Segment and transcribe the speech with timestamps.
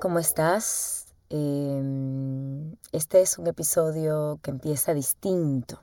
[0.00, 1.06] ¿cómo estás?
[1.28, 5.80] Em, este es un episodio que empieza distinto.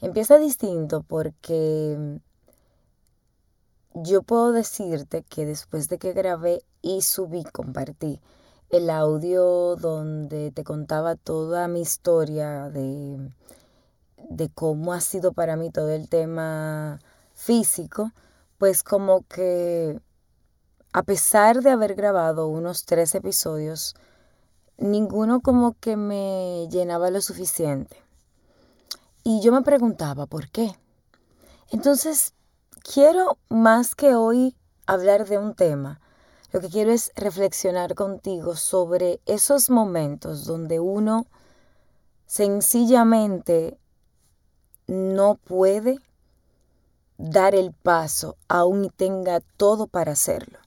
[0.00, 2.18] Empieza distinto porque
[3.94, 8.20] yo puedo decirte que después de que grabé y subí, compartí
[8.70, 13.30] el audio donde te contaba toda mi historia de,
[14.30, 17.00] de cómo ha sido para mí todo el tema
[17.34, 18.12] físico,
[18.58, 20.00] pues como que
[20.96, 23.94] a pesar de haber grabado unos tres episodios,
[24.78, 28.02] ninguno como que me llenaba lo suficiente.
[29.22, 30.74] Y yo me preguntaba, ¿por qué?
[31.70, 32.32] Entonces,
[32.82, 36.00] quiero más que hoy hablar de un tema.
[36.50, 41.26] Lo que quiero es reflexionar contigo sobre esos momentos donde uno
[42.24, 43.76] sencillamente
[44.86, 45.98] no puede
[47.18, 50.58] dar el paso aún y tenga todo para hacerlo.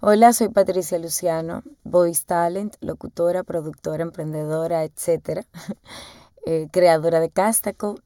[0.00, 5.44] Hola, soy Patricia Luciano, voice talent, locutora, productora, emprendedora, etcétera,
[6.46, 7.96] eh, creadora de Castaco.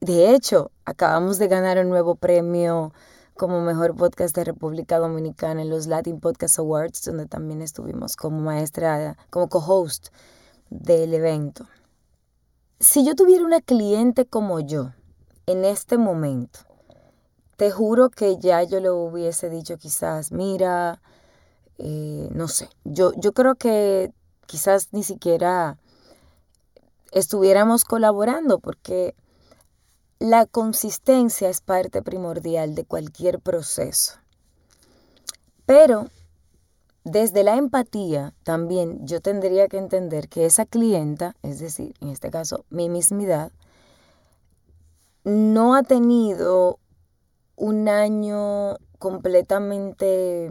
[0.00, 2.92] De hecho, acabamos de ganar un nuevo premio
[3.34, 8.40] como mejor podcast de República Dominicana en los Latin Podcast Awards, donde también estuvimos como
[8.40, 10.08] maestra, como co-host
[10.70, 11.68] del evento.
[12.80, 14.90] Si yo tuviera una cliente como yo
[15.46, 16.58] en este momento,
[17.56, 21.00] te juro que ya yo le hubiese dicho quizás, mira,
[21.78, 24.12] eh, no sé, yo, yo creo que
[24.46, 25.78] quizás ni siquiera
[27.12, 29.14] estuviéramos colaborando porque
[30.18, 34.14] la consistencia es parte primordial de cualquier proceso.
[35.66, 36.08] Pero
[37.04, 42.30] desde la empatía también yo tendría que entender que esa clienta, es decir, en este
[42.30, 43.52] caso mi mismidad,
[45.24, 46.78] no ha tenido
[47.56, 50.50] un año completamente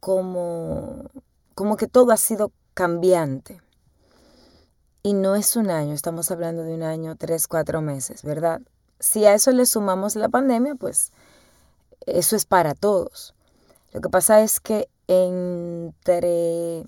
[0.00, 1.10] como,
[1.54, 3.60] como que todo ha sido cambiante.
[5.02, 8.60] Y no es un año, estamos hablando de un año, tres, cuatro meses, ¿verdad?
[8.98, 11.12] Si a eso le sumamos la pandemia, pues
[12.06, 13.34] eso es para todos.
[13.92, 16.84] Lo que pasa es que entre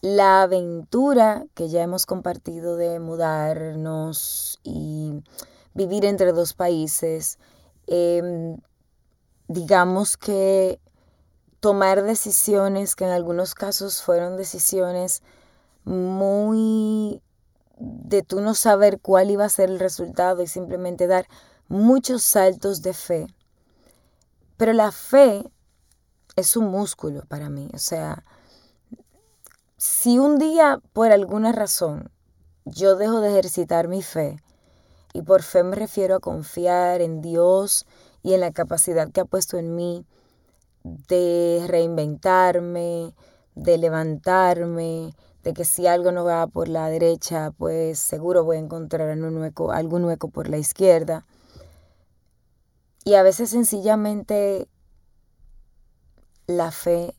[0.00, 5.24] la aventura que ya hemos compartido de mudarnos y
[5.74, 7.38] vivir entre dos países,
[7.90, 8.58] Em,
[9.48, 10.78] digamos que
[11.60, 15.22] tomar decisiones que en algunos casos fueron decisiones
[15.84, 17.22] muy
[17.78, 21.26] de tú no saber cuál iba a ser el resultado y simplemente dar
[21.68, 23.26] muchos saltos de fe.
[24.56, 25.44] Pero la fe
[26.36, 27.70] es un músculo para mí.
[27.72, 28.24] O sea,
[29.76, 32.10] si un día por alguna razón
[32.64, 34.42] yo dejo de ejercitar mi fe,
[35.12, 37.86] y por fe me refiero a confiar en Dios
[38.22, 40.04] y en la capacidad que ha puesto en mí
[40.82, 43.14] de reinventarme,
[43.54, 48.60] de levantarme, de que si algo no va por la derecha, pues seguro voy a
[48.60, 51.26] encontrar un hueco, algún hueco por la izquierda.
[53.04, 54.68] Y a veces sencillamente
[56.46, 57.14] la fe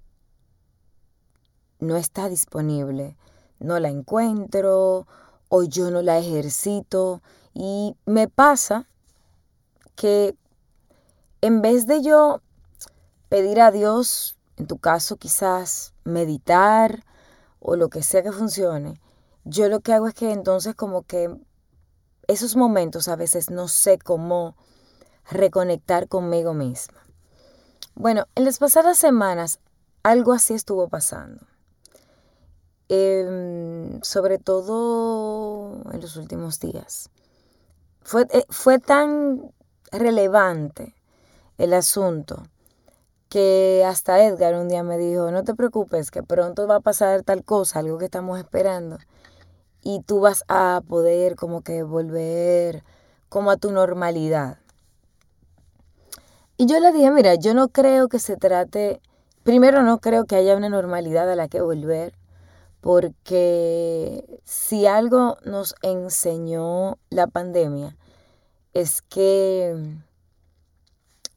[1.79, 3.17] no está disponible,
[3.59, 5.07] no la encuentro
[5.47, 7.21] o yo no la ejercito
[7.54, 8.88] y me pasa
[9.96, 10.36] que
[11.42, 12.42] en vez de yo
[13.30, 17.04] pedir a Dios, en tu caso quizás meditar
[17.60, 19.02] o lo que sea que funcione,
[19.46, 21.36] yo lo que hago es que entonces como que
[22.28, 24.56] esos momentos a veces no sé cómo
[25.30, 27.00] reconectar conmigo misma.
[27.96, 29.60] Bueno, en las pasadas semanas
[30.04, 31.46] algo así estuvo pasando.
[32.88, 37.10] Em, sobre todo en los últimos días.
[38.09, 39.51] Fue, eh, fue tan
[39.92, 40.95] relevante
[41.60, 42.42] el asunto
[43.30, 47.22] que hasta Edgar un día me dijo, no te preocupes, que pronto va a pasar
[47.22, 48.98] tal cosa, algo que estamos esperando,
[49.83, 52.83] y tú vas a poder como que volver
[53.30, 54.57] como a tu normalidad.
[56.57, 59.01] Y yo le dije, mira, yo no creo que se trate,
[59.44, 62.16] primero no creo que haya una normalidad a la que volver,
[62.81, 67.95] porque si algo nos enseñó la pandemia
[68.80, 69.76] es que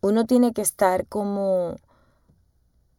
[0.01, 1.77] uno tiene que estar como,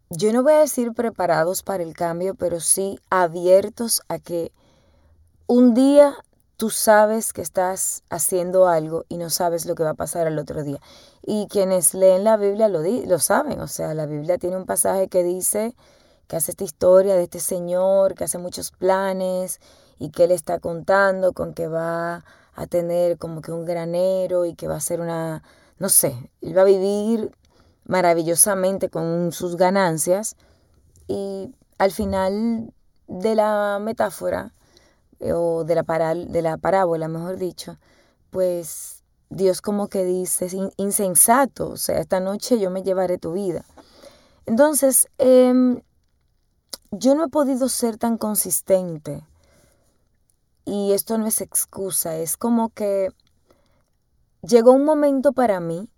[0.10, 4.52] yo no voy a decir preparados para el cambio, pero sí abiertos a que
[5.48, 6.16] un día
[6.58, 10.40] tú sabes que estás haciendo algo y no sabes lo que va a pasar al
[10.40, 10.80] otro día.
[11.22, 15.08] Y quienes leen la Biblia lo, lo saben, o sea, la Biblia tiene un pasaje
[15.08, 15.74] que dice
[16.28, 19.60] que hace esta historia de este señor que hace muchos planes
[20.00, 22.24] y que él está contando con que va
[22.56, 25.44] a tener como que un granero y que va a ser una,
[25.80, 27.32] no sé, él va a vivir
[27.86, 30.36] maravillosamente con sus ganancias
[31.08, 32.74] y al final
[33.08, 34.54] de la metáfora,
[35.20, 37.78] eh, o de la, de la parábola, mejor dicho,
[38.30, 40.48] pues Dios como que dice,
[40.78, 43.64] insensato, o sea, esta noche yo me llevaré tu vida.
[44.46, 45.82] Entonces, em,
[46.92, 49.24] yo no he podido ser tan consistente.
[50.66, 53.10] Y esto no es excusa, es como que
[54.42, 55.90] llegó un momento para mí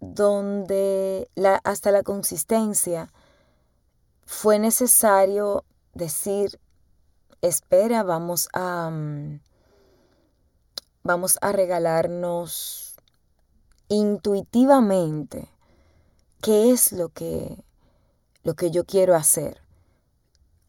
[0.00, 3.12] donde la, hasta la consistencia
[4.24, 5.64] fue necesario
[5.94, 6.60] decir,
[7.40, 9.40] espera, vamos a, mm,
[11.02, 12.96] vamos a regalarnos
[13.88, 15.48] intuitivamente
[16.40, 17.62] qué es lo que,
[18.42, 19.60] lo que yo quiero hacer.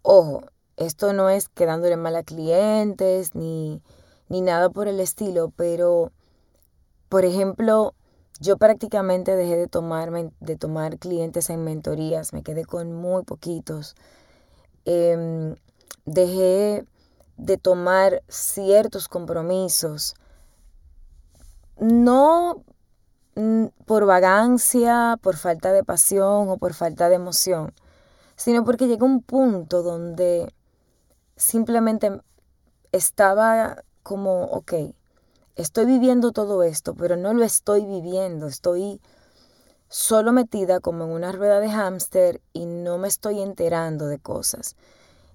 [0.02, 0.44] Ojo,
[0.86, 3.82] esto no es quedándole mal a clientes ni,
[4.30, 6.12] ni nada por el estilo, pero,
[7.10, 7.94] por ejemplo,
[8.40, 13.96] yo prácticamente dejé de tomar, de tomar clientes en mentorías, me quedé con muy poquitos.
[14.86, 15.56] Em,
[16.06, 16.86] dejé
[17.38, 20.16] de tomar ciertos compromisos,
[21.78, 22.64] no
[23.36, 27.74] mm, por vagancia, por falta de pasión o por falta de emoción,
[28.36, 30.54] sino porque llegó un punto donde
[31.36, 32.12] simplemente
[32.92, 34.74] estaba como, ok,
[35.56, 39.02] estoy viviendo todo esto, pero no lo estoy viviendo, estoy
[39.88, 44.76] solo metida como en una rueda de hámster y no me estoy enterando de cosas.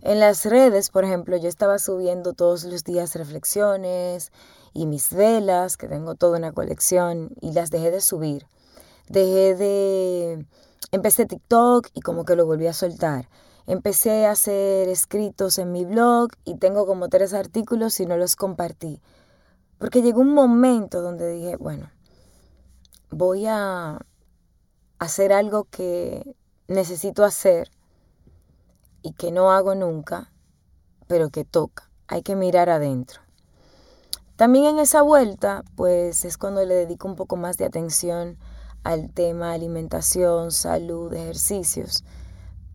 [0.00, 4.30] En las redes, por ejemplo, yo estaba subiendo todos los días reflexiones
[4.72, 8.46] y mis velas, que tengo toda una colección, y las dejé de subir.
[9.08, 10.46] Dejé de...
[10.92, 13.28] Empecé TikTok y como que lo volví a soltar.
[13.68, 18.34] Empecé a hacer escritos en mi blog y tengo como tres artículos y no los
[18.34, 19.02] compartí.
[19.76, 21.90] Porque llegó un momento donde dije, bueno,
[23.10, 23.98] voy a
[24.98, 26.34] hacer algo que
[26.66, 27.70] necesito hacer
[29.02, 30.32] y que no hago nunca,
[31.06, 31.90] pero que toca.
[32.06, 33.20] Hay que mirar adentro.
[34.36, 38.38] También en esa vuelta, pues es cuando le dedico un poco más de atención
[38.82, 42.02] al tema alimentación, salud, ejercicios.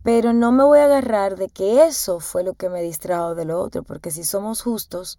[0.04, 3.46] Pero no me voy a agarrar de que eso fue lo que me distrajo de
[3.46, 5.18] lo otro, porque si somos justos,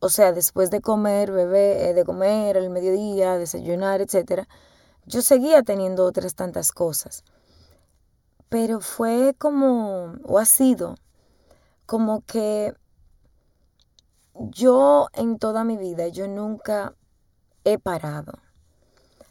[0.00, 4.46] o sea, después de comer, beber, eh, de comer al mediodía, desayunar, etc.,
[5.06, 7.24] yo seguía teniendo otras tantas cosas.
[8.50, 10.96] Pero fue como, o ha sido,
[11.86, 12.74] como que
[14.34, 16.94] yo en toda mi vida, yo nunca
[17.64, 18.34] he parado.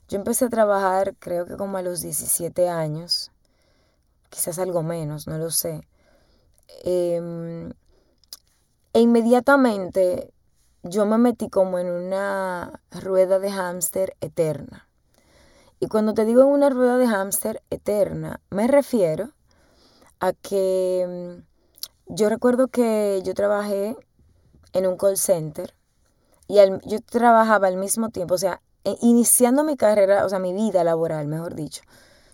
[0.07, 3.31] Yo empecé a trabajar creo que como a los 17 años
[4.29, 5.87] quizás algo menos, no lo sé.
[6.83, 7.71] Em,
[8.93, 10.33] e inmediatamente
[10.83, 14.87] yo me metí como en una rueda de hámster eterna.
[15.79, 19.31] Y cuando te digo en una rueda de hámster eterna, me refiero
[20.19, 21.43] a que em,
[22.07, 23.97] yo recuerdo que yo trabajé
[24.73, 25.73] en un call center
[26.47, 30.53] y yo trabajaba al mismo tiempo, o sea, e, iniciando mi carrera, o sea, mi
[30.53, 31.81] vida laboral, mejor dicho.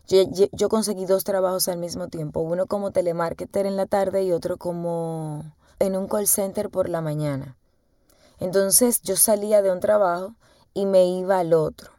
[0.08, 4.58] Yo, conseguí dos trabajos al mismo tiempo, uno como telemarketer en la tarde y otro
[4.58, 7.56] como en un call center por la mañana.
[8.40, 10.36] Entonces yo salía de un trabajo
[10.74, 11.92] y me iba al otro.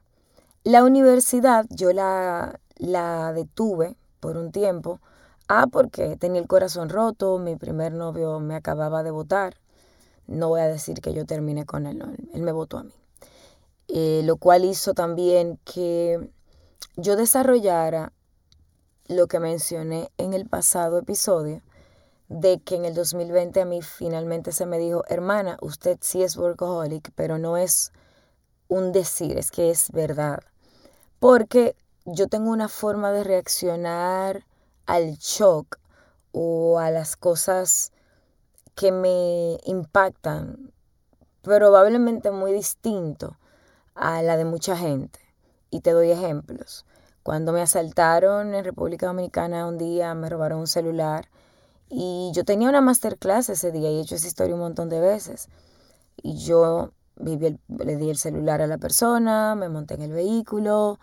[0.64, 5.00] La universidad yo la, la detuve por un tiempo.
[5.49, 9.56] Ah, porque tenía el corazón roto, mi primer novio me acababa de votar.
[10.26, 12.92] No voy a decir que yo terminé con él, él me votó a mí.
[13.88, 16.30] Eh, lo cual hizo también que
[16.97, 18.12] yo desarrollara
[19.07, 21.62] lo que mencioné en el pasado episodio,
[22.29, 26.37] de que en el 2020 a mí finalmente se me dijo, hermana, usted sí es
[26.37, 27.93] workaholic, pero no es
[28.69, 30.41] un decir, es que es verdad.
[31.19, 34.47] Porque yo tengo una forma de reaccionar
[34.87, 35.79] al shock
[36.33, 37.93] o a las cosas
[38.75, 40.73] que me impactan,
[41.43, 43.37] probablemente muy distinto
[43.95, 45.21] a la de mucha gente.
[45.73, 46.85] Y te doy ejemplos.
[47.23, 51.31] Cuando me asaltaron en República Dominicana un día, me robaron un celular
[51.88, 55.00] y yo tenía una masterclass ese día y he hecho esa historia un montón de
[55.00, 55.49] veces.
[56.23, 60.99] Y yo viví le di el celular a la persona, me monté en el vehículo,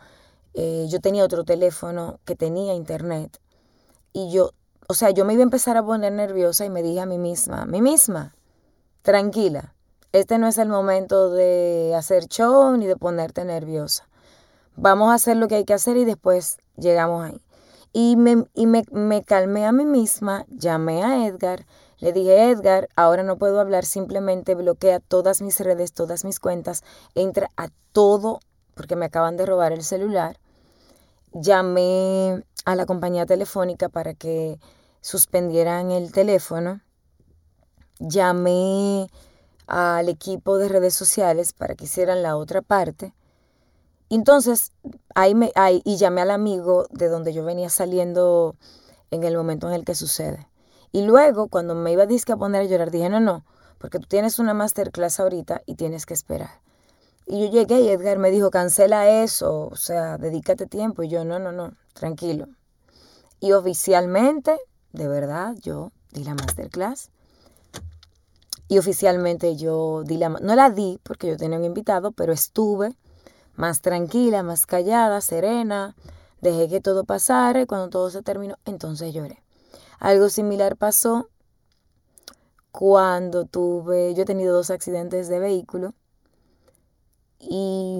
[0.53, 3.39] eh, yo tenía otro teléfono que tenía internet
[4.13, 4.51] y yo,
[4.87, 7.17] o sea, yo me iba a empezar a poner nerviosa y me dije a mí
[7.17, 8.35] misma, mí misma,
[9.01, 9.73] tranquila,
[10.11, 14.08] este no es el momento de hacer show ni de ponerte nerviosa
[14.81, 17.41] vamos a hacer lo que hay que hacer y después llegamos ahí.
[17.91, 21.65] Y me, y me, me calmé a mí misma, llamé a Edgar,
[21.97, 26.83] le dije, Edgar, ahora no puedo hablar, simplemente bloquea todas mis redes, todas mis cuentas,
[27.15, 28.39] entra a todo,
[28.75, 30.37] porque me acaban de robar el celular.
[31.33, 34.59] llamé a la compañía telefónica para que
[35.01, 36.81] suspendieran el teléfono.
[37.99, 39.09] Llamé
[39.67, 43.13] al equipo de redes sociales para que hicieran la otra parte.
[44.09, 44.71] Entonces,
[45.13, 48.55] ahí me, ahí, y llamé al amigo de donde yo venía saliendo
[49.11, 50.47] en el momento en el que sucede.
[50.91, 53.45] Y luego, cuando me iba a, a poner a llorar, dije, no, no,
[53.77, 56.61] porque tú tienes una masterclass ahorita y tienes que esperar.
[57.27, 61.03] Y yo llegué y Edgar me dijo, cancela eso, o sea, dedícate tiempo.
[61.03, 62.47] Y yo, no, no, no, tranquilo.
[63.39, 64.57] Y oficialmente,
[64.91, 67.11] de verdad, yo di la masterclass.
[68.67, 72.95] Y oficialmente yo di la, no la di porque yo tenía un invitado, pero estuve
[73.59, 75.95] más tranquila, más callada, serena.
[76.39, 79.43] Dejé que todo pasara y cuando todo se terminó, entonces lloré.
[79.99, 81.29] Algo similar pasó
[82.71, 85.93] cuando tuve, yo he tenido dos accidentes de vehículo
[87.37, 87.99] y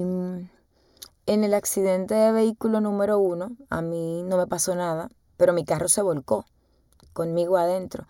[1.26, 5.66] en el accidente de vehículo número uno, a mí no me pasó nada, pero mi
[5.66, 6.46] carro se volcó
[7.12, 8.06] conmigo adentro.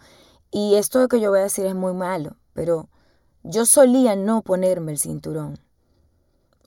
[0.53, 2.89] Y esto que yo voy a decir es muy malo, pero
[3.43, 5.59] yo solía no ponerme el cinturón.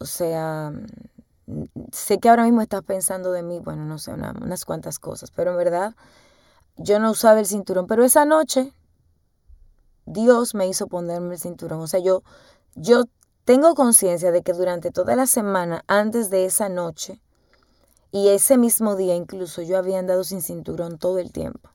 [0.03, 0.73] O sea,
[1.93, 5.51] sé que ahora mismo estás pensando de mí, bueno, no sé, unas cuantas cosas, pero
[5.51, 5.95] en verdad
[6.75, 7.87] yo no usaba el cinturón.
[7.87, 8.73] Pero esa noche
[10.05, 11.79] Dios me hizo ponerme el cinturón.
[11.79, 12.21] O sea, yo,
[12.75, 13.05] yo
[13.45, 17.21] tengo conciencia de que durante toda la semana, antes de esa noche,
[18.11, 21.69] y ese mismo día incluso, yo había andado sin cinturón todo el tiempo.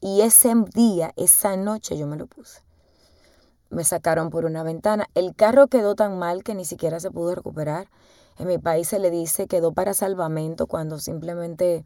[0.00, 2.65] Y ese día, esa noche yo me lo puse.
[3.70, 5.08] Me sacaron por una ventana.
[5.14, 7.88] El carro quedó tan mal que ni siquiera se pudo recuperar.
[8.38, 11.84] En mi país se le dice quedó para salvamento cuando simplemente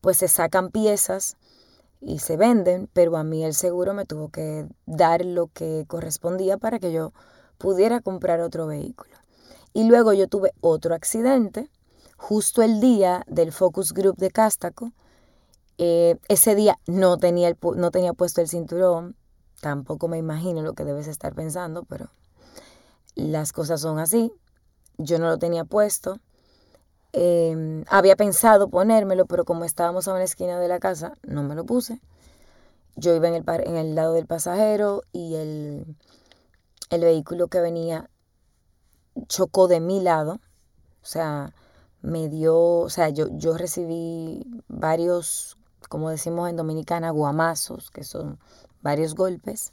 [0.00, 1.36] pues se sacan piezas
[2.00, 6.56] y se venden, pero a mí el seguro me tuvo que dar lo que correspondía
[6.56, 7.12] para que yo
[7.58, 9.16] pudiera comprar otro vehículo.
[9.72, 11.70] Y luego yo tuve otro accidente,
[12.16, 14.92] justo el día del focus group de Cástaco.
[15.78, 19.16] Eh, ese día no tenía, el, no tenía puesto el cinturón,
[19.60, 22.10] tampoco me imagino lo que debes estar pensando, pero
[23.14, 24.32] las cosas son así.
[24.96, 26.20] Yo no lo tenía puesto.
[27.12, 31.54] Em, había pensado ponérmelo, pero como estábamos a una esquina de la casa, no me
[31.54, 32.00] lo puse.
[32.96, 35.96] Yo iba en el, en el lado del pasajero y el,
[36.90, 38.10] el vehículo que venía
[39.26, 40.40] chocó de mi lado,
[41.02, 41.54] o sea,
[42.02, 45.56] me dio, o sea, yo, yo recibí varios,
[45.88, 48.38] como decimos en Dominicana, guamazos, que son
[48.82, 49.72] varios golpes,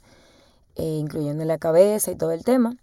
[0.76, 2.76] eh, incluyendo en la cabeza y todo el tema.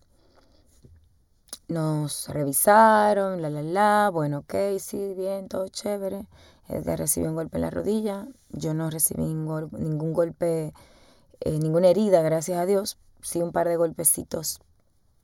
[1.68, 6.28] Nos revisaron, la, la, la, bueno, ok, sí, bien, todo chévere.
[6.70, 10.74] Edgar recibió un golpe en la rodilla, yo no recibí ningún golpe,
[11.42, 14.60] eh, ninguna herida, gracias a Dios, sí un par de golpecitos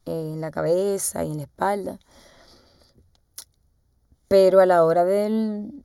[0.05, 1.99] en la cabeza y en la espalda.
[4.27, 5.83] Pero a la hora del,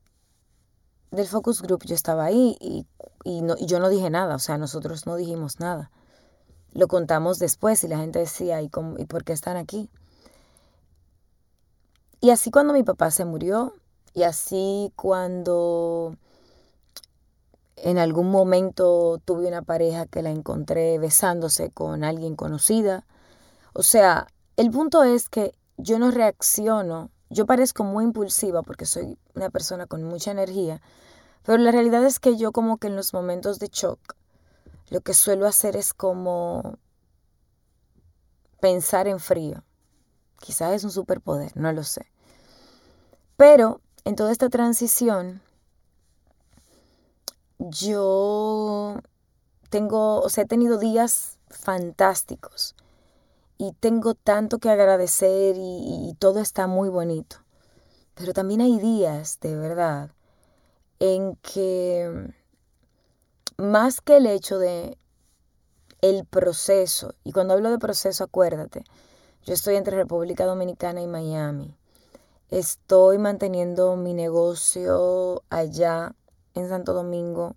[1.11, 2.85] del focus group yo estaba ahí y,
[3.25, 5.91] no, yo no dije nada, o sea, nosotros no dijimos nada.
[6.73, 9.89] Lo contamos después y la gente decía, ¿y, ¿y por qué están aquí?
[12.21, 13.73] Y así cuando mi papá se murió,
[14.13, 16.15] y así cuando
[17.75, 23.05] en algún momento tuve una pareja que la encontré besándose con alguien conocida.
[23.73, 29.17] O sea, el punto es que yo no reacciono, yo parezco muy impulsiva porque soy
[29.35, 30.81] una persona con mucha energía,
[31.45, 34.15] pero la realidad es que yo como que en los momentos de shock
[34.89, 36.77] lo que suelo hacer es como
[38.59, 39.63] pensar en frío.
[40.39, 42.05] Quizás es un superpoder, no lo sé.
[43.37, 45.41] Pero en toda esta transición
[47.57, 48.99] yo
[49.69, 52.75] tengo, o sea, he tenido días fantásticos
[53.57, 57.37] y tengo tanto que agradecer y, todo está muy bonito.
[58.13, 60.11] Pero también hay días, de verdad,
[60.99, 62.33] en que
[63.57, 64.97] más que el hecho de
[66.01, 68.83] el proceso, y cuando hablo de proceso, acuérdate,
[69.43, 71.75] yo estoy entre República Dominicana y Miami.
[72.49, 76.15] Estoy manteniendo mi negocio allá
[76.53, 77.55] en Santo Domingo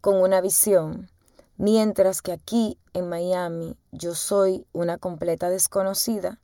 [0.00, 1.10] con una visión,
[1.56, 6.38] mientras que aquí en Miami yo soy una completa desconocida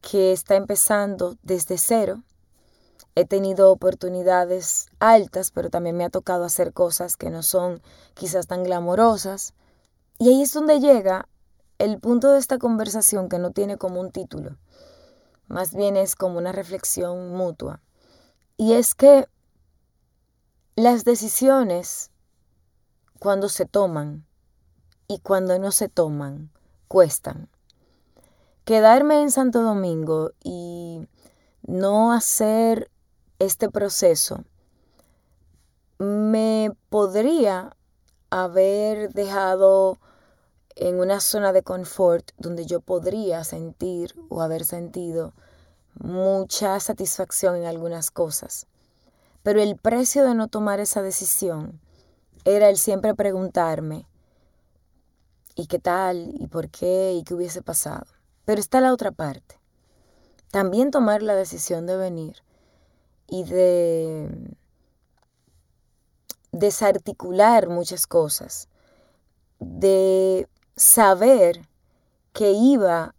[0.00, 2.22] que está empezando desde cero.
[3.14, 7.82] He tenido oportunidades altas, pero también me ha tocado hacer cosas que no son
[8.14, 9.54] quizás tan glamorosas.
[10.18, 11.28] Y ahí es donde llega
[11.82, 14.56] el punto de esta conversación que no tiene como un título,
[15.48, 17.80] más bien es como una reflexión mutua.
[18.56, 19.26] Y es que
[20.76, 22.12] las decisiones,
[23.18, 24.24] cuando se toman
[25.08, 26.52] y cuando no se toman,
[26.86, 27.48] cuestan.
[28.64, 31.08] Quedarme en Santo Domingo y
[31.62, 32.91] no hacer
[33.42, 34.44] este proceso
[35.98, 37.76] me podría
[38.30, 39.98] haber dejado
[40.76, 45.32] en una zona de confort donde yo podría sentir o haber sentido
[45.94, 48.68] mucha satisfacción en algunas cosas.
[49.42, 51.80] Pero el precio de no tomar esa decisión
[52.44, 54.06] era el siempre preguntarme,
[55.56, 56.32] ¿y qué tal?
[56.38, 57.14] ¿Y por qué?
[57.14, 58.06] ¿Y qué hubiese pasado?
[58.44, 59.58] Pero está la otra parte.
[60.52, 62.36] También tomar la decisión de venir
[63.32, 64.28] y de
[66.52, 68.68] desarticular muchas cosas,
[69.58, 70.46] de
[70.76, 71.66] saber
[72.34, 73.14] que iba,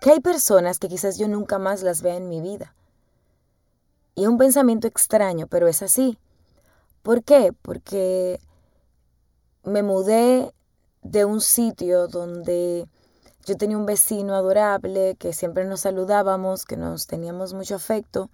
[0.00, 2.76] que hay personas que quizás yo nunca más las vea en mi vida.
[4.14, 6.16] Y es un pensamiento extraño, pero es así.
[7.02, 7.52] ¿Por qué?
[7.62, 8.38] Porque
[9.64, 10.54] me mudé
[11.02, 12.86] de un sitio donde
[13.44, 18.30] yo tenía un vecino adorable, que siempre nos saludábamos, que nos teníamos mucho afecto,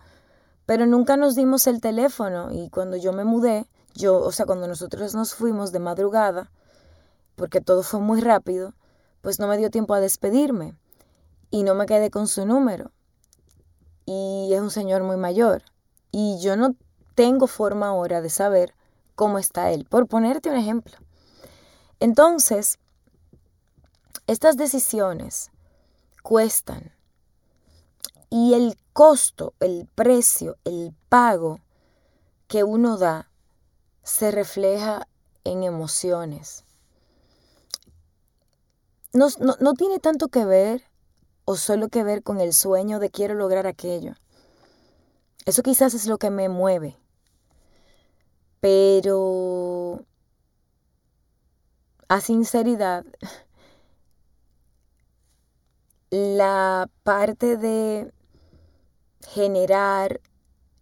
[0.66, 4.66] pero nunca nos dimos el teléfono y cuando yo me mudé, yo, o sea, cuando
[4.66, 6.50] nosotros nos fuimos de madrugada,
[7.37, 8.75] porque todo fue muy rápido,
[9.21, 10.75] pues no me dio tiempo a despedirme
[11.50, 12.90] y no me quedé con su número.
[14.06, 15.62] Y es un señor muy mayor
[16.11, 16.75] y yo no
[17.14, 18.75] tengo forma ahora de saber
[19.14, 20.97] cómo está él, por ponerte un ejemplo.
[22.00, 22.78] Entonces,
[24.26, 25.50] estas decisiones
[26.23, 26.94] cuestan
[28.37, 31.61] y el costo, el precio, el pago
[32.49, 33.31] que uno da
[34.03, 35.07] se refleja
[35.45, 36.64] en emociones.
[39.12, 40.83] No, no, tiene tanto que ver
[41.45, 44.14] o solo que ver con el sueño de quiero lograr aquello.
[45.47, 46.97] Eso quizás es lo que me mueve.
[48.59, 50.05] Pero
[52.09, 53.05] a sinceridad,
[56.11, 58.12] la parte de
[59.27, 60.21] generar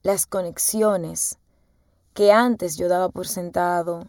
[0.03, 1.39] las conexiones
[2.15, 4.07] que antes yo daba por sentado,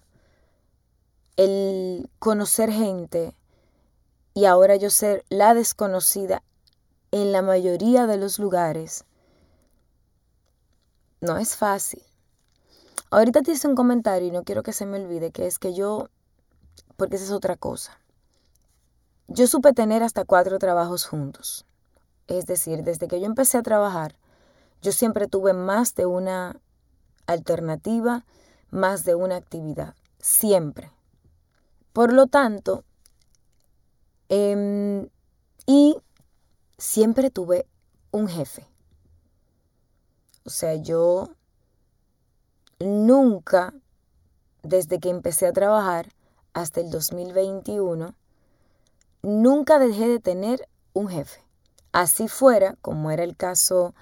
[1.37, 3.35] el conocer gente
[4.33, 6.43] y ahora yo ser la desconocida
[7.11, 9.05] en la mayoría de los lugares,
[11.21, 12.03] no es fácil.
[13.11, 15.73] Ahorita te hice un comentario y no quiero que se me olvide, que es que
[15.73, 16.09] yo,
[16.97, 17.99] porque esa es otra cosa,
[19.27, 21.65] yo supe tener hasta cuatro trabajos juntos.
[22.27, 24.15] Es decir, desde que yo empecé a trabajar,
[24.83, 26.59] yo siempre tuve más de una
[27.25, 28.25] alternativa,
[28.69, 30.91] más de una actividad, siempre.
[31.93, 32.83] Por lo tanto,
[34.27, 35.07] em,
[35.65, 35.97] y
[36.77, 37.65] siempre tuve
[38.11, 38.67] un jefe.
[40.45, 41.29] O sea, yo
[42.79, 43.73] nunca,
[44.63, 46.09] desde que empecé a trabajar
[46.53, 48.15] hasta el 2021,
[49.21, 51.41] nunca dejé de tener un jefe.
[51.93, 53.95] Así fuera, como era el caso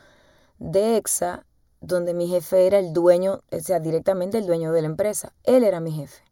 [0.61, 1.43] de EXA,
[1.81, 5.33] donde mi jefe era el dueño, o sea, directamente el dueño de la empresa.
[5.43, 6.23] Él era mi jefe.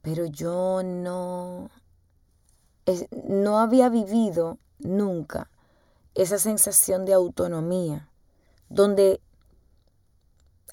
[0.00, 1.70] Pero yo no,
[3.28, 5.50] no había vivido nunca
[6.14, 8.08] esa sensación de autonomía,
[8.70, 9.20] donde,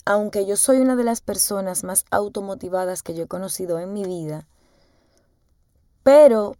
[0.05, 4.05] aunque yo soy una de las personas más automotivadas que yo he conocido en mi
[4.05, 4.47] vida,
[6.03, 6.55] pero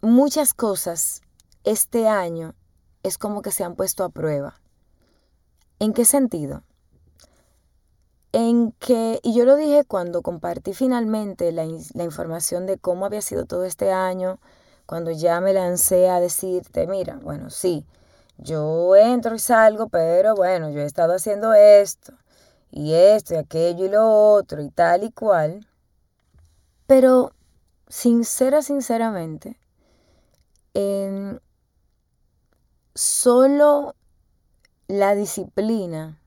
[0.00, 1.22] muchas cosas
[1.62, 2.54] este año
[3.02, 4.60] es como que se han puesto a prueba.
[5.78, 6.62] ¿En qué sentido?
[8.32, 13.46] En que, y yo lo dije cuando compartí finalmente la, información de cómo había sido
[13.46, 14.38] todo este año,
[14.86, 17.86] cuando ya me lancé a decirte, mira, bueno, sí,
[18.36, 22.12] yo entro y salgo, pero bueno, yo he estado haciendo esto,
[22.70, 25.66] y esto, y aquello, y lo otro, y tal y cual.
[26.86, 27.32] Pero,
[27.88, 29.58] sincera, sinceramente,
[32.98, 33.94] solo
[34.88, 36.20] la disciplina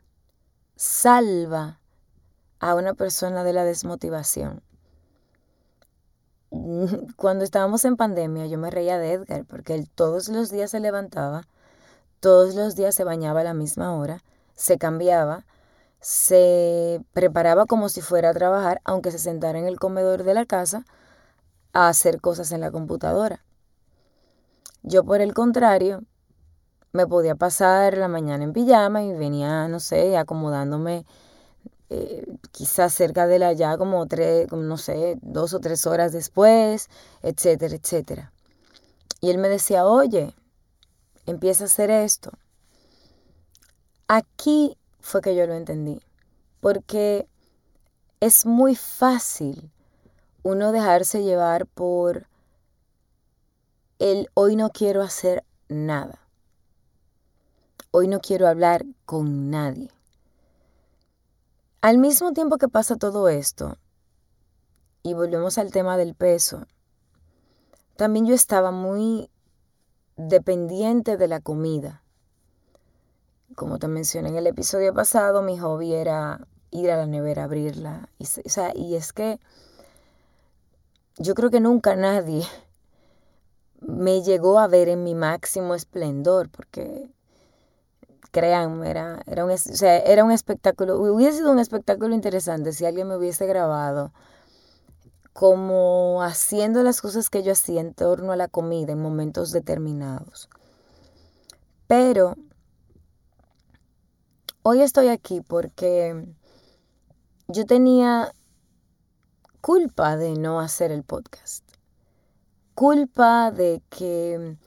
[0.77, 1.81] salva
[2.61, 4.63] a una persona de la desmotivación.
[7.17, 10.79] Cuando estábamos en pandemia yo me reía de Edgar porque él todos los días se
[10.79, 11.45] levantaba,
[12.21, 14.23] todos los días se bañaba a la misma hora,
[14.55, 15.45] se cambiaba,
[15.99, 20.45] se preparaba como si fuera a trabajar, aunque se sentara en el comedor de la
[20.45, 20.85] casa
[21.73, 23.43] a hacer cosas en la computadora.
[24.83, 26.05] Yo por el contrario,
[26.93, 31.05] me podía pasar la mañana en pijama y venía, no sé, acomodándome
[31.89, 36.89] eh, quizás cerca de la ya como tres, no sé, dos o tres horas después,
[37.21, 38.33] etcétera, etcétera.
[39.21, 40.33] Y él me decía, oye,
[41.25, 42.31] empieza a hacer esto.
[44.07, 46.01] Aquí fue que yo lo entendí,
[46.59, 47.27] porque
[48.19, 49.71] es muy fácil
[50.43, 52.27] uno dejarse llevar por
[53.99, 56.20] el hoy no quiero hacer nada
[57.91, 59.89] hoy no quiero hablar con nadie.
[61.81, 63.77] Al mismo tiempo que pasa todo esto,
[65.03, 66.67] y volvemos al tema del peso,
[67.97, 69.29] también yo estaba muy
[70.15, 72.03] dependiente de la comida.
[73.55, 78.09] Como te mencioné en el episodio pasado, mi hobby era ir a la nevera, abrirla.
[78.17, 78.25] Y,
[78.75, 79.39] y es que
[81.17, 82.45] yo creo que nunca nadie
[83.81, 87.09] me llegó a ver en mi máximo esplendor, porque
[88.31, 93.17] créanme, era, era, un, era un espectáculo, hubiese sido un espectáculo interesante si alguien me
[93.17, 94.11] hubiese grabado
[95.33, 100.49] como haciendo las cosas que yo hacía en torno a la comida en momentos determinados.
[101.87, 102.35] Pero
[104.63, 106.25] hoy estoy aquí porque
[107.47, 108.31] yo tenía
[109.61, 111.63] culpa de no hacer el podcast.
[112.75, 114.57] Culpa de que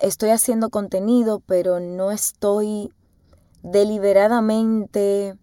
[0.00, 2.92] estoy haciendo contenido, pero no estoy
[3.62, 5.36] deliberadamente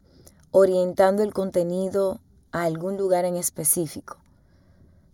[0.51, 2.19] orientando el contenido
[2.51, 4.17] a algún lugar en específico.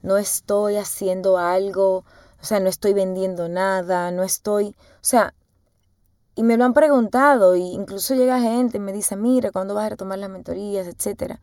[0.01, 1.97] No estoy haciendo algo,
[2.41, 5.33] o sea, no estoy vendiendo nada, no estoy, o sea,
[6.35, 9.85] y me lo han preguntado, e incluso llega gente y me dice, mira, ¿cuándo vas
[9.85, 11.39] a retomar las mentorías, etcétera?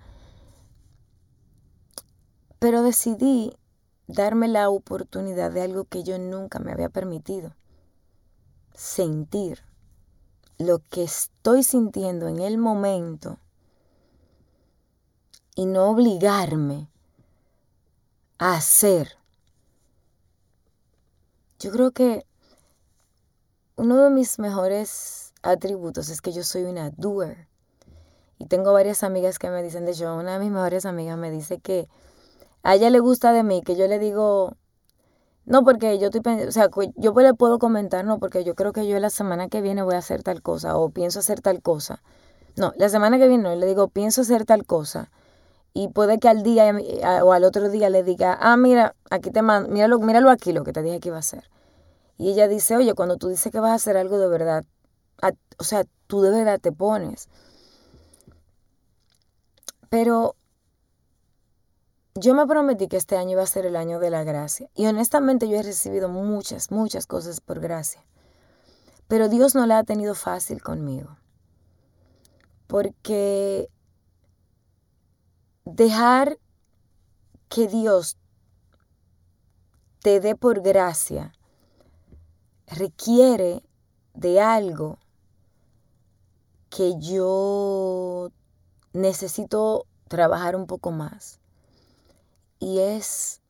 [2.58, 3.56] Pero decidí
[4.08, 7.54] darme la oportunidad de algo que yo nunca me había permitido.
[8.82, 9.62] Sentir
[10.56, 13.36] lo que estoy sintiendo en el momento
[15.54, 16.88] y no obligarme
[18.38, 19.18] a hacer.
[21.58, 22.24] Yo creo que
[23.76, 27.48] uno de mis mejores atributos es que yo soy una doer.
[28.38, 31.30] Y tengo varias amigas que me dicen, de hecho, una de mis mejores amigas me
[31.30, 31.86] dice que
[32.62, 34.56] a ella le gusta de mí, que yo le digo,
[35.46, 38.86] no, porque yo estoy o sea, yo le puedo comentar, no, porque yo creo que
[38.86, 42.02] yo la semana que viene voy a hacer tal cosa o pienso hacer tal cosa.
[42.56, 45.10] No, la semana que viene no, le digo, pienso hacer tal cosa.
[45.72, 46.74] Y puede que al día
[47.22, 50.64] o al otro día le diga, ah, mira, aquí te mando, míralo, míralo aquí lo
[50.64, 51.50] que te dije que iba a hacer.
[52.18, 54.64] Y ella dice, oye, cuando tú dices que vas a hacer algo de verdad,
[55.58, 57.28] o sea, tú de verdad te pones.
[59.88, 60.36] Pero
[62.20, 64.68] yo me prometí que este año iba a ser el año de la gracia.
[64.74, 68.04] Y honestamente yo he recibido muchas, muchas cosas por gracia.
[69.08, 71.16] Pero Dios no la ha tenido fácil conmigo.
[72.66, 73.68] Porque
[75.64, 76.38] dejar
[77.48, 78.16] que Dios
[80.02, 81.32] te dé por gracia
[82.66, 83.62] requiere
[84.14, 84.98] de algo
[86.68, 88.30] que yo
[88.92, 91.39] necesito trabajar un poco más.
[92.60, 93.40] Y es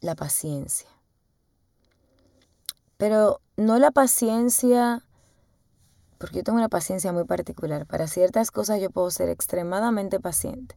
[0.00, 0.90] la paciencia.
[2.98, 5.02] Pero no la paciencia,
[6.18, 7.86] porque yo tengo una paciencia muy particular.
[7.86, 10.74] Para ciertas cosas yo puedo ser extremadamente paciente.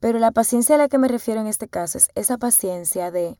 [0.00, 3.38] Pero la paciencia a la que me refiero en este caso es esa paciencia de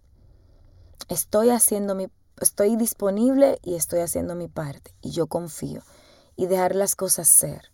[1.09, 2.07] estoy haciendo mi
[2.41, 5.83] estoy disponible y estoy haciendo mi parte y yo confío
[6.37, 7.74] y dejar las cosas ser.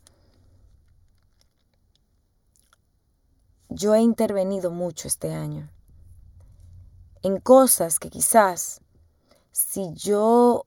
[3.73, 5.71] Yo he intervenido mucho este año
[7.23, 8.81] en cosas que quizás
[9.53, 10.67] si yo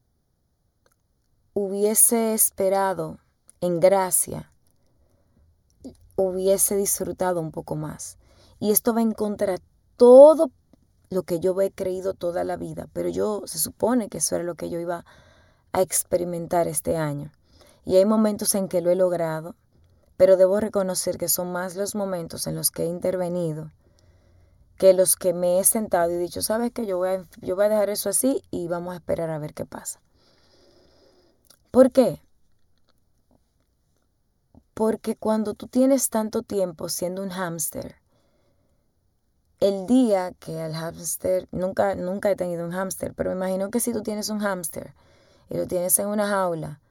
[1.54, 3.20] hubiese esperado
[3.60, 4.54] en gracia,
[6.16, 8.18] hubiese disfrutado un poco más.
[8.60, 9.62] Y esto va en contra de
[9.98, 10.50] todo
[11.10, 14.46] lo que yo he creído toda la vida, pero yo se supone que eso era
[14.46, 15.06] lo que yo iba
[15.74, 17.34] a experimentar este año.
[17.84, 19.56] Y hay momentos en que lo he logrado,
[20.17, 23.71] pero debo reconocer que son más los momentos en los que he intervenido
[24.78, 27.65] que los que me he sentado y dicho, sabes que yo voy a, yo voy
[27.65, 30.02] a dejar eso así y vamos a esperar a ver qué pasa.
[31.71, 32.21] ¿Por qué?
[34.73, 37.95] Porque cuando tú tienes tanto tiempo siendo un hámster,
[39.60, 43.80] el día que al hámster, nunca, nunca he tenido un hámster, pero me imagino que
[43.80, 44.93] si tú tienes un hámster
[45.49, 46.82] y lo tienes en una jaula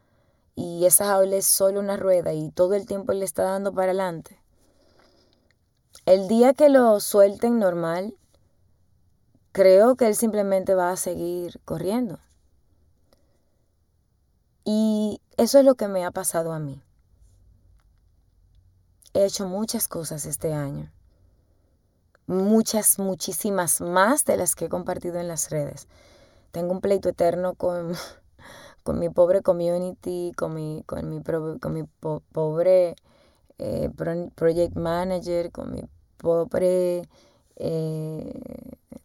[0.55, 3.87] y esa jaula es solo una rueda y todo el tiempo le está dando para
[3.93, 4.39] adelante,
[6.07, 8.15] el día que lo suelten normal,
[9.53, 12.19] creo que él simplemente va a seguir corriendo.
[14.65, 16.83] Y eso es lo que me ha pasado a mí.
[19.15, 20.91] He hecho muchas cosas este año
[22.27, 25.89] muchas, muchísimas más de las que he compartido en las redes.
[26.51, 27.95] Tengo un pleito eterno con,
[28.83, 31.85] con mi pobre community, con mi, con mi, con mi
[32.33, 32.97] pobre
[33.59, 33.91] eh,
[34.35, 35.83] project manager, con mi
[36.17, 37.09] pobre
[37.57, 38.41] eh,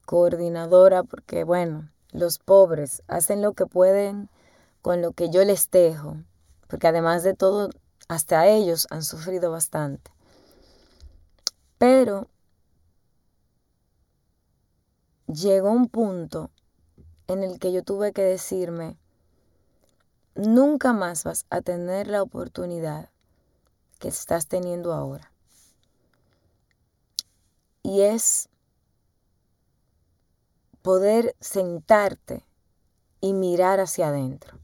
[0.06, 4.30] coordinadora, porque bueno, los pobres hacen lo que pueden
[4.82, 6.18] con lo que yo les dejo,
[6.68, 7.70] porque además de todo,
[8.08, 10.12] hasta ellos han sufrido bastante.
[11.78, 12.28] Pero
[15.28, 16.50] llegó un punto
[17.28, 18.98] en el que yo tuve que decirme,
[20.38, 23.10] nunca más vas a tener la oportunidad
[24.00, 25.32] que estás teniendo ahora.
[27.84, 28.50] Y es
[30.82, 32.46] poder sentarte
[33.20, 34.60] y mirar hacia adentro.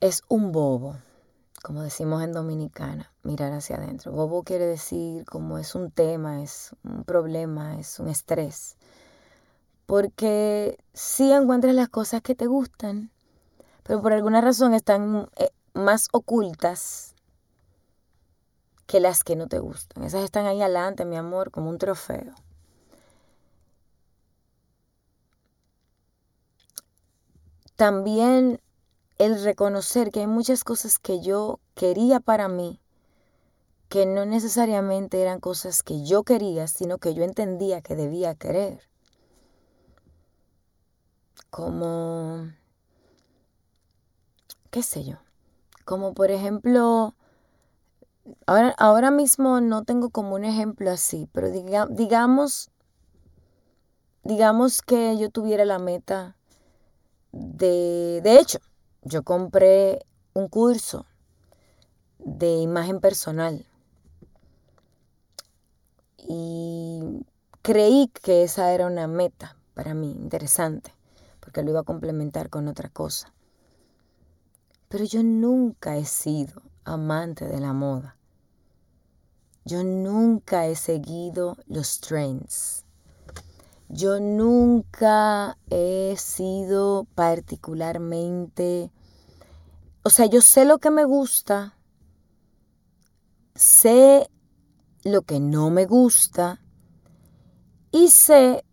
[0.00, 0.96] Es un bobo,
[1.62, 4.12] como decimos en Dominicana, mirar hacia adentro.
[4.12, 8.76] Bobo quiere decir como es un tema, es un problema, es un estrés.
[9.86, 13.10] Porque sí encuentras las cosas que te gustan,
[13.82, 17.14] pero por alguna razón están eh, más ocultas
[18.86, 20.04] que las que no te gustan.
[20.04, 22.34] Esas están ahí adelante, mi amor, como un trofeo.
[27.76, 28.60] También
[29.18, 32.80] el reconocer que hay muchas cosas que yo quería para mí,
[33.88, 38.91] que no necesariamente eran cosas que yo quería, sino que yo entendía que debía querer.
[41.52, 42.50] Como,
[44.70, 45.18] qué sé yo,
[45.84, 47.14] como por ejemplo,
[48.46, 52.70] ahora, ahora mismo no tengo como un ejemplo así, pero digamos,
[54.24, 56.38] digamos que yo tuviera la meta
[57.32, 58.58] de, de hecho,
[59.02, 61.04] yo compré un curso
[62.18, 63.66] de imagen personal.
[66.16, 67.26] Y
[67.60, 70.94] creí que esa era una meta para mí interesante,
[71.52, 73.30] porque lo iba a complementar con otra cosa.
[74.88, 78.16] Pero yo nunca he sido amante de la moda.
[79.66, 82.86] Yo nunca he seguido los trends.
[83.90, 88.90] Yo nunca he sido particularmente,
[90.04, 91.76] o sea, yo sé lo que me gusta,
[93.54, 94.30] sé
[95.04, 96.62] lo que no me gusta
[97.90, 98.64] y sé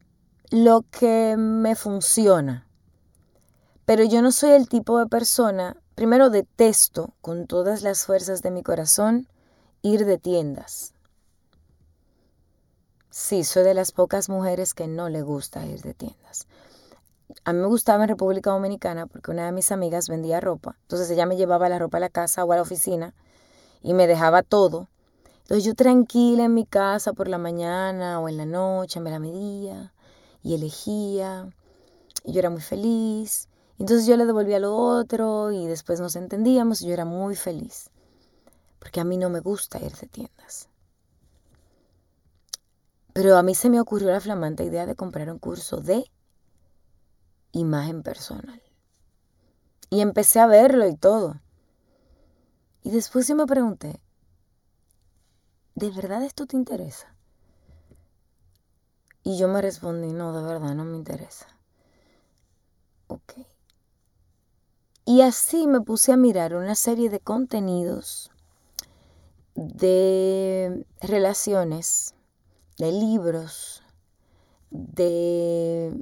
[0.50, 2.69] lo que me funciona.
[3.90, 8.52] Pero yo no soy el tipo de persona, primero detesto con todas las fuerzas de
[8.52, 9.28] mi corazón
[9.82, 10.94] ir de tiendas.
[13.10, 16.46] Sí, soy de las pocas mujeres que no le gusta ir de tiendas.
[17.44, 20.78] A mí me gustaba en República Dominicana porque una de mis amigas vendía ropa.
[20.84, 23.16] Entonces ella me llevaba la ropa a la casa o a la oficina
[23.82, 24.88] y me dejaba todo.
[25.42, 29.18] Entonces yo tranquila en mi casa por la mañana o en la noche me la
[29.18, 29.94] medía
[30.44, 31.50] y elegía.
[32.24, 33.49] Y yo era muy feliz.
[33.80, 37.90] Entonces yo le devolvía lo otro y después nos entendíamos y yo era muy feliz.
[38.78, 40.68] Porque a mí no me gusta ir de tiendas.
[43.14, 46.04] Pero a mí se me ocurrió la flamante idea de comprar un curso de
[47.54, 48.62] imagen personal.
[49.90, 51.40] Y empecé a verlo y todo.
[52.84, 54.02] Y después yo me pregunté,
[55.76, 57.16] ¿de verdad esto te interesa?
[59.24, 61.48] Y yo me respondí, no, de verdad no me interesa.
[63.08, 63.34] Ok.
[65.10, 68.30] Y así me puse a mirar una serie de contenidos
[69.56, 72.14] de relaciones
[72.78, 73.82] de libros,
[74.70, 76.00] de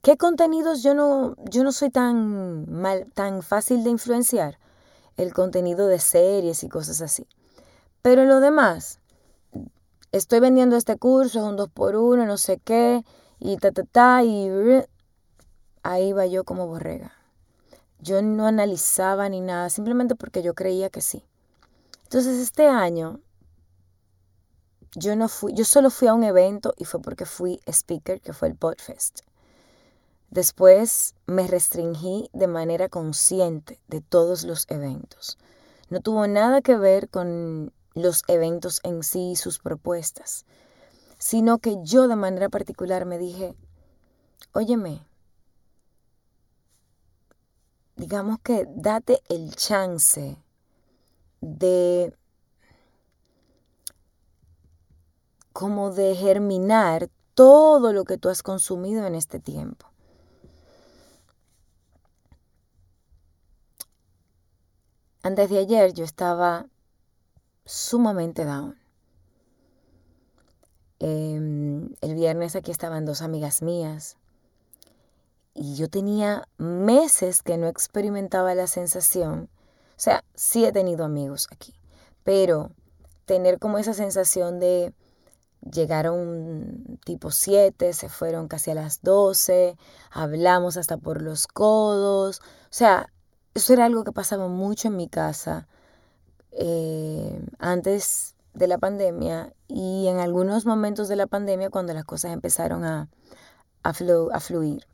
[0.00, 4.60] qué contenidos yo no, yo no soy tan mal, tan fácil de influenciar,
[5.16, 7.26] el contenido de series y cosas así.
[8.00, 9.00] Pero lo demás,
[10.12, 13.04] estoy vendiendo este curso, es un 2 por 1 no sé qué,
[13.40, 14.48] y ta ta ta, y
[15.82, 17.15] ahí va yo como borrega.
[18.00, 21.24] Yo no analizaba ni nada, simplemente porque yo creía que sí.
[22.04, 23.20] Entonces este año
[24.94, 28.32] yo no fui, yo solo fui a un evento y fue porque fui speaker, que
[28.32, 29.20] fue el Podfest.
[30.30, 35.38] Después me restringí de manera consciente de todos los eventos.
[35.88, 40.44] No tuvo nada que ver con los eventos en sí y sus propuestas,
[41.18, 43.54] sino que yo de manera particular me dije,
[44.52, 45.06] óyeme,
[47.96, 50.36] digamos que date el chance
[51.40, 52.14] de
[55.52, 59.86] como de germinar todo lo que tú has consumido en este tiempo.
[65.22, 66.66] Antes de ayer yo estaba
[67.64, 68.78] sumamente down.
[70.98, 74.16] Em, el viernes aquí estaban dos amigas mías
[75.56, 79.48] y yo tenía meses que no experimentaba la sensación,
[79.90, 81.74] o sea, sí he tenido amigos aquí,
[82.24, 82.70] pero
[83.24, 84.92] tener como esa sensación de
[85.72, 89.76] Llegaron tipo 7, se fueron casi a las 12,
[90.12, 92.40] hablamos hasta por los codos.
[92.40, 93.12] O sea,
[93.54, 95.66] eso era algo que pasaba mucho en mi casa
[96.52, 102.32] eh, antes de la pandemia y en algunos momentos de la pandemia cuando las cosas
[102.32, 103.08] empezaron a,
[103.82, 104.86] a, a fluir.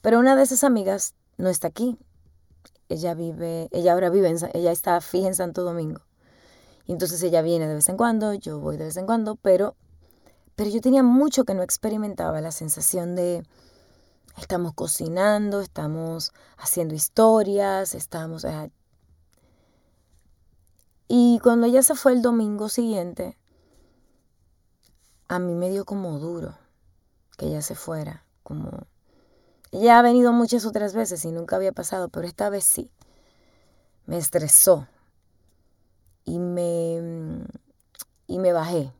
[0.00, 1.98] Pero una de esas amigas no está aquí.
[2.88, 6.00] Ella vive, ella ahora vive, en, ella está fija en Santo Domingo.
[6.86, 9.74] Y entonces ella viene de vez en cuando, yo voy de vez en cuando, pero,
[10.54, 13.42] pero yo tenía mucho que no experimentaba la sensación de
[14.38, 18.46] estamos cocinando, estamos haciendo historias, estamos...
[21.08, 23.36] y cuando ella se fue el domingo siguiente,
[25.28, 26.56] a mí me dio como duro
[27.36, 28.86] que ella se fuera, como
[29.72, 32.90] ella ha venido muchas otras veces y nunca había pasado, pero esta vez sí.
[34.06, 34.86] Me estresó
[36.24, 37.44] y me,
[38.26, 38.92] y me bajé.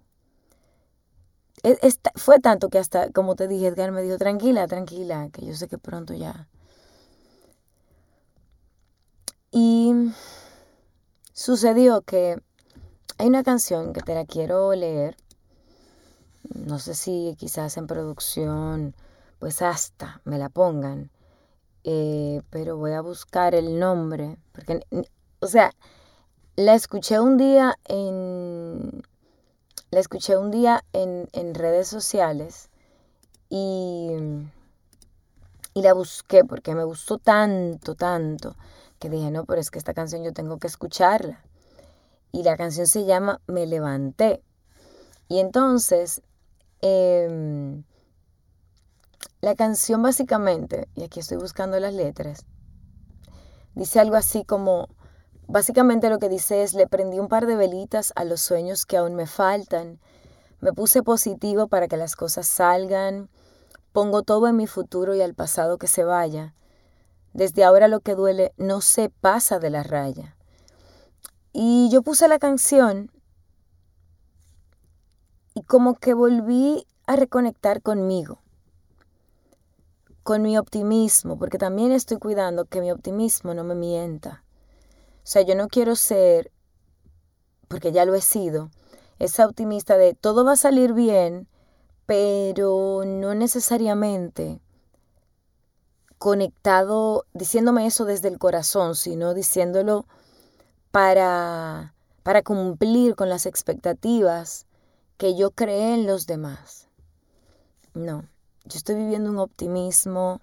[1.62, 1.78] E,
[2.14, 5.68] fue tanto que hasta, como te dije, Edgar me dijo, tranquila, tranquila, que yo sé
[5.68, 6.48] que pronto ya.
[9.50, 10.12] Y
[11.32, 12.40] sucedió que
[13.18, 15.16] hay una canción que te la quiero leer.
[16.54, 18.94] No sé si quizás en producción
[19.38, 21.10] pues hasta me la pongan.
[21.84, 24.80] Eh, pero voy a buscar el nombre, porque,
[25.38, 25.72] o sea,
[26.56, 29.02] la escuché un día en,
[29.90, 32.70] la escuché un día en, en redes sociales
[33.48, 34.10] y,
[35.74, 38.56] y la busqué porque me gustó tanto, tanto,
[38.98, 41.44] que dije, no, pero es que esta canción yo tengo que escucharla.
[42.32, 44.42] Y la canción se llama Me levanté.
[45.28, 46.22] Y entonces,
[46.82, 47.82] eh,
[49.46, 52.44] la canción básicamente, y aquí estoy buscando las letras,
[53.76, 54.88] dice algo así como,
[55.46, 58.96] básicamente lo que dice es, le prendí un par de velitas a los sueños que
[58.96, 60.00] aún me faltan,
[60.58, 63.30] me puse positivo para que las cosas salgan,
[63.92, 66.56] pongo todo en mi futuro y al pasado que se vaya.
[67.32, 70.36] Desde ahora lo que duele no se pasa de la raya.
[71.52, 73.12] Y yo puse la canción
[75.54, 78.40] y como que volví a reconectar conmigo
[80.26, 84.42] con mi optimismo, porque también estoy cuidando que mi optimismo no me mienta.
[85.18, 86.50] O sea, yo no quiero ser,
[87.68, 88.72] porque ya lo he sido,
[89.20, 91.46] esa optimista de todo va a salir bien,
[92.06, 94.60] pero no necesariamente
[96.18, 100.06] conectado, diciéndome eso desde el corazón, sino diciéndolo
[100.90, 104.66] para, para cumplir con las expectativas
[105.18, 106.88] que yo creé en los demás.
[107.94, 108.24] No.
[108.68, 110.40] Yo estoy viviendo un optimismo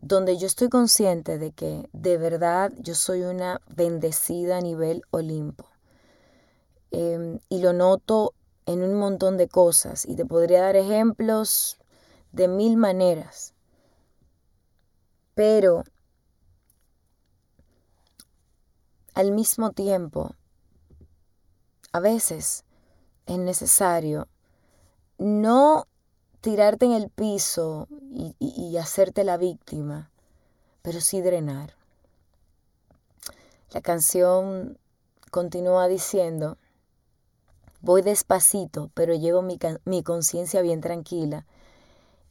[0.00, 5.66] donde yo estoy consciente de que de verdad yo soy una bendecida a nivel Olimpo.
[6.92, 11.78] Em, y lo noto en un montón de cosas y te podría dar ejemplos
[12.30, 13.54] de mil maneras.
[15.34, 15.82] Pero
[19.14, 20.36] al mismo tiempo,
[21.90, 22.64] a veces
[23.26, 24.28] es necesario
[25.18, 25.88] no
[26.42, 30.10] tirarte en el piso y, hacerte la víctima,
[30.82, 31.74] pero sí drenar.
[33.70, 34.76] La canción
[35.30, 36.58] continúa diciendo,
[37.80, 41.46] voy despacito, pero llevo mi, mi conciencia bien tranquila.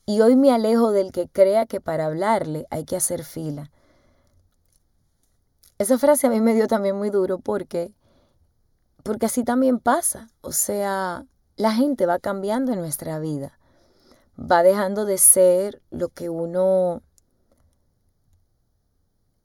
[0.06, 3.71] Y hoy me alejo del que crea que para hablarle hay que hacer fila.
[5.78, 7.93] Esa frase a mí me dio también muy duro porque,
[9.04, 10.28] porque así también pasa.
[10.41, 13.58] O sea, la gente va cambiando en nuestra vida
[14.41, 17.01] va dejando de ser lo que uno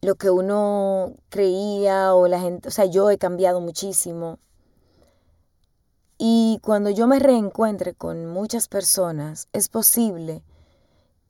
[0.02, 4.38] lo que uno creía o la gente, o sea, yo he cambiado muchísimo.
[6.18, 10.44] Y cuando yo me reencuentre con muchas personas, es posible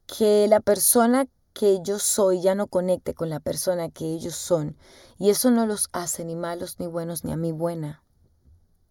[0.07, 4.77] que la persona que yo soy ya no conecte con la persona que ellos son.
[5.19, 8.03] Y eso no los hace ni malos ni buenos, ni a mí buena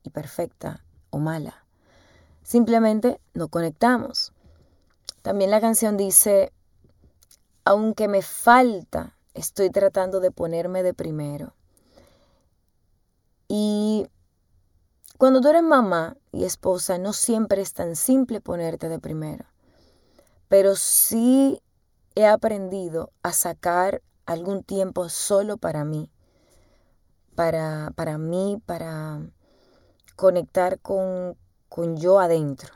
[0.03, 1.65] y perfecta o mala.
[2.41, 4.34] Simplemente no conectamos.
[5.25, 6.53] También la canción dice,
[7.63, 11.55] aunque me falta, estoy tratando de ponerme de primero.
[13.47, 14.05] Y
[15.17, 19.45] cuando tú eres mamá y esposa, no siempre es tan simple ponerte de primero.
[20.47, 21.59] Pero sí
[22.13, 26.11] he aprendido a sacar algún tiempo solo para mí.
[27.33, 29.21] Para, para mí, para
[30.15, 31.35] conectar con,
[31.67, 32.75] con yo adentro.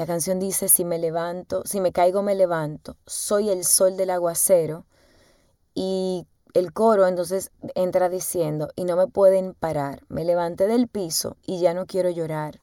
[0.00, 4.08] La canción dice, si me levanto, si me caigo me levanto, soy el sol del
[4.08, 4.86] aguacero
[5.74, 11.36] y el coro entonces entra diciendo, y no me pueden parar, me levanté del piso
[11.44, 12.62] y ya no quiero llorar.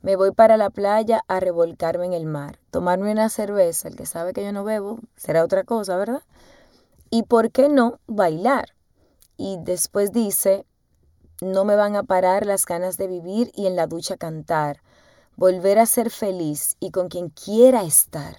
[0.00, 4.06] Me voy para la playa a revolcarme en el mar, tomarme una cerveza, el que
[4.06, 6.22] sabe que yo no bebo, será otra cosa, ¿verdad?
[7.10, 8.70] Y por qué no bailar.
[9.36, 10.64] Y después dice,
[11.42, 14.80] no me van a parar las ganas de vivir y en la ducha cantar,
[15.36, 18.36] volver a ser feliz y con quien quiera estar.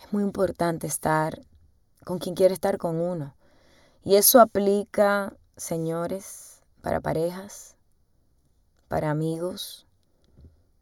[0.00, 1.40] Es muy importante estar
[2.04, 3.34] con quien quiere estar con uno.
[4.04, 7.76] Y eso aplica, señores, para parejas,
[8.88, 9.86] para amigos,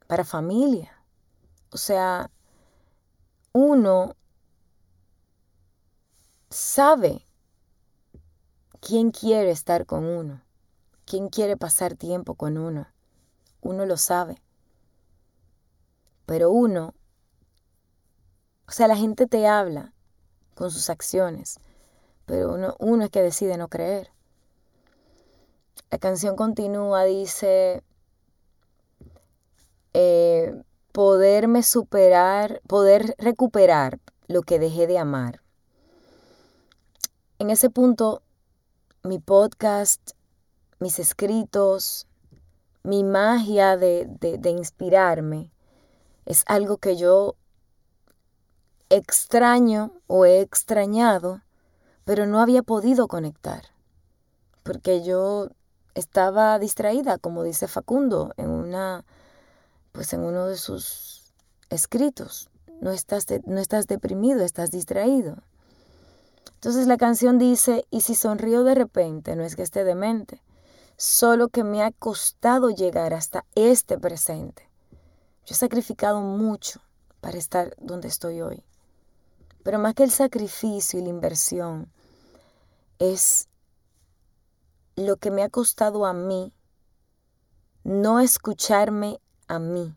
[0.07, 0.91] para familia.
[1.71, 2.29] O sea,
[3.53, 4.15] uno
[6.49, 7.25] sabe
[8.79, 10.41] quién quiere estar con uno,
[11.05, 12.92] quién quiere pasar tiempo con uno.
[13.63, 14.41] Uno lo sabe.
[16.25, 16.93] Pero uno,
[18.67, 19.93] o sea, la gente te habla
[20.55, 21.59] con sus acciones,
[22.25, 24.11] pero uno, uno es que decide no creer.
[25.89, 27.83] La canción continúa, dice,
[29.93, 35.41] eh, poderme superar, poder recuperar lo que dejé de amar.
[37.39, 38.21] En ese punto,
[39.03, 40.11] mi podcast,
[40.79, 42.07] mis escritos,
[42.83, 45.51] mi magia de, de, inspirarme
[46.25, 47.35] es algo que yo
[48.89, 51.41] extraño o he extrañado,
[52.05, 53.63] pero no había podido conectar,
[54.63, 55.49] porque yo
[55.95, 59.05] estaba distraída, como dice Facundo en una
[59.93, 61.31] pues en uno de sus
[61.69, 62.49] escritos.
[62.81, 65.37] No estás, no estás deprimido, estás distraído.
[66.55, 70.41] Entonces la canción dice, y si sonrío de repente, no es que esté demente,
[70.97, 74.69] solo que me ha costado llegar hasta este presente.
[75.45, 76.81] Yo he sacrificado mucho
[77.21, 78.63] para estar donde estoy hoy.
[79.63, 81.91] Pero más que el sacrificio y la inversión,
[82.99, 83.47] es
[84.95, 86.53] lo que me ha costado a mí
[87.83, 89.93] no escucharme a mí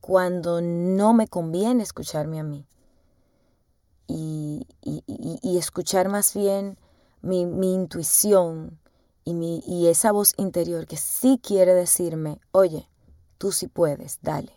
[0.00, 2.66] cuando no me conviene escucharme a mí.
[4.08, 4.66] Y,
[5.56, 6.76] escuchar más bien
[7.22, 7.42] mi,
[7.74, 8.79] intuición
[9.30, 12.88] y, esa voz interior que sí quiere decirme, oye,
[13.38, 14.52] tú sí puedes, dale.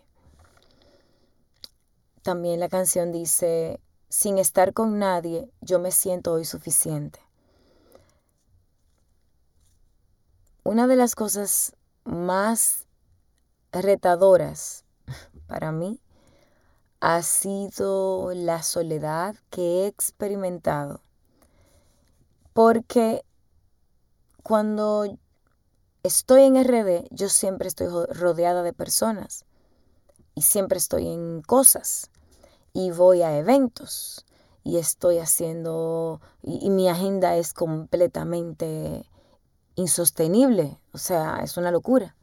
[2.21, 7.19] También la canción dice, sin estar con nadie, yo me siento hoy suficiente.
[10.63, 12.87] Una de las cosas más
[13.71, 14.85] retadoras
[15.47, 15.99] para mí
[17.01, 21.01] ha sido la soledad que he experimentado.
[22.53, 23.25] Porque
[24.43, 25.17] cuando
[26.03, 29.45] estoy en RD, yo siempre estoy rodeada de personas
[30.35, 32.11] y siempre estoy en cosas
[32.73, 34.25] y voy a eventos
[34.63, 39.05] y estoy haciendo, y, mi agenda es completamente
[39.75, 42.15] insostenible, o sea, es una locura.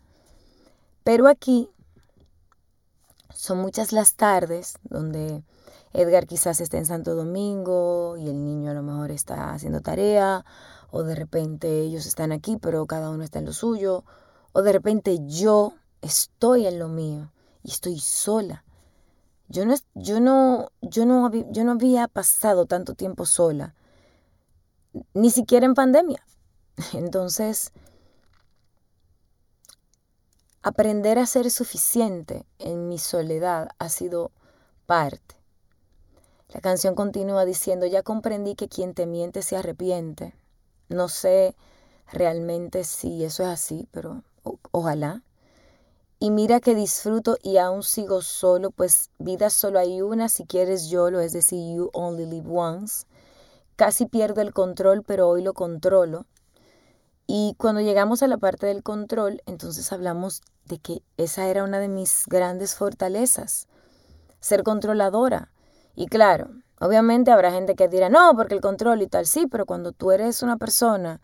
[1.05, 1.71] Pero aquí
[3.35, 5.43] son muchas las tardes donde
[5.93, 10.45] Edgar quizás esté en Santo Domingo y el niño a lo mejor está haciendo tarea,
[10.91, 14.05] o de repente ellos están aquí, pero cada uno está en lo suyo,
[14.53, 17.32] o de repente yo estoy en lo mío
[17.62, 18.64] y estoy sola.
[19.49, 23.74] Yo no, yo no, yo no, yo no había pasado tanto tiempo sola,
[25.14, 26.24] ni siquiera en pandemia.
[26.93, 27.72] Entonces,
[30.62, 34.30] aprender a ser suficiente en mi soledad ha sido
[34.86, 35.36] parte.
[36.49, 40.34] La canción continúa diciendo, ya comprendí que quien te miente se arrepiente.
[40.91, 41.55] No sé
[42.12, 44.22] realmente si eso es así, pero
[44.72, 45.22] ojalá.
[46.18, 50.91] Y mira que disfruto y aún sigo solo, pues vida solo hay una, si quieres
[50.91, 53.07] yo lo, es decir, you only live once.
[53.76, 56.26] Casi pierdo el control, pero hoy lo controlo.
[57.26, 61.78] Y cuando llegamos a la parte del control, entonces hablamos de que esa era una
[61.78, 63.68] de mis grandes fortalezas,
[64.41, 65.53] ser controladora.
[65.95, 66.51] Y claro,
[66.81, 70.11] obviamente habrá gente que dirá, no, porque el control y tal, sí, pero cuando tú
[70.11, 71.20] eres una persona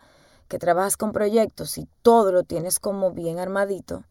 [0.49, 4.05] que trabajas con proyectos y todo lo tienes como bien armadito,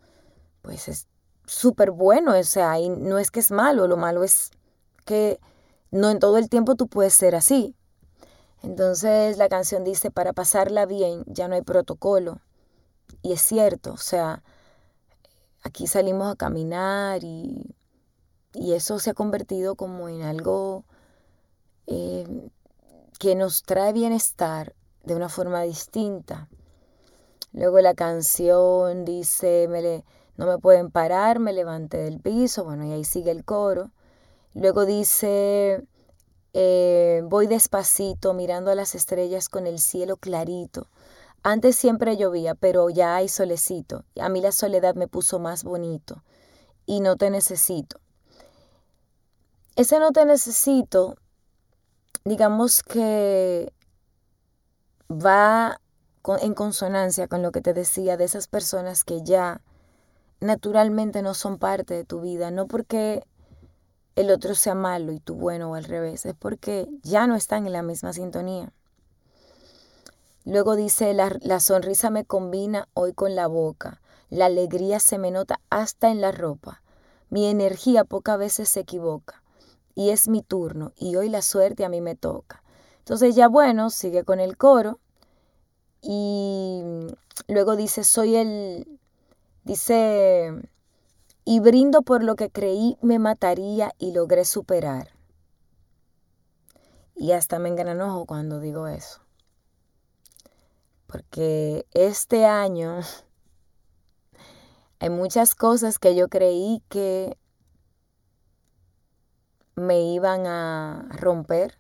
[0.61, 1.07] pues es
[1.45, 4.51] súper bueno, o sea, y no es que es malo, lo malo es
[5.05, 5.39] que
[5.91, 7.75] no en todo el tiempo tú puedes ser así.
[8.63, 12.41] Entonces la canción dice, para pasarla bien ya no hay protocolo.
[13.21, 14.43] Y es cierto, o sea,
[15.61, 17.75] aquí salimos a caminar y,
[18.53, 20.83] y eso se ha convertido como en algo
[21.87, 22.49] eh,
[23.19, 24.73] que nos trae bienestar
[25.03, 26.49] de una forma distinta.
[27.53, 30.03] Luego la canción dice, me le,
[30.37, 33.91] no me pueden parar, me levanté del piso, bueno, y ahí sigue el coro.
[34.53, 35.85] Luego dice,
[36.57, 40.87] Eh, voy despacito mirando a las estrellas con el cielo clarito.
[41.43, 44.05] Antes siempre llovía, pero ya hay solecito.
[44.17, 46.23] A mí la soledad me puso más bonito.
[46.85, 47.99] Y no te necesito.
[49.75, 51.17] Ese no te necesito,
[52.23, 53.73] digamos que
[55.09, 55.79] va
[56.41, 59.61] en consonancia con lo que te decía de esas personas que ya
[60.39, 63.25] naturalmente no son parte de tu vida, no porque
[64.15, 67.67] el otro sea malo y tú bueno o al revés, es porque ya no están
[67.67, 68.71] en la misma sintonía.
[70.45, 75.31] Luego dice, la, la, sonrisa me combina hoy con la boca, la alegría se me
[75.31, 76.81] nota hasta en la ropa,
[77.29, 79.44] mi energía pocas veces se equivoca
[79.95, 82.61] y es mi turno y hoy la suerte a mí me toca.
[82.99, 84.99] Entonces ya bueno, sigue con el coro
[86.01, 86.83] y
[87.47, 88.99] luego dice, soy el,
[89.63, 90.53] dice,
[91.45, 95.09] y brindo por lo que creí me mataría y logré superar.
[97.15, 99.21] Y hasta me engranojo cuando digo eso.
[101.07, 102.99] Porque este año
[104.99, 107.37] hay muchas cosas que yo creí que
[109.75, 111.77] me iban a romper,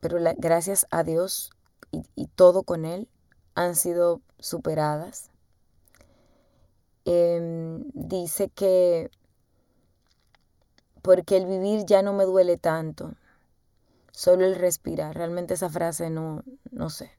[0.00, 1.50] pero gracias a Dios
[1.90, 3.08] y, todo con Él
[3.54, 5.30] han sido superadas.
[7.04, 9.10] Em, dice que
[11.02, 13.14] porque el vivir ya no me duele tanto,
[14.10, 15.14] solo el respirar.
[15.14, 16.42] Realmente esa frase no,
[16.72, 17.12] no sé.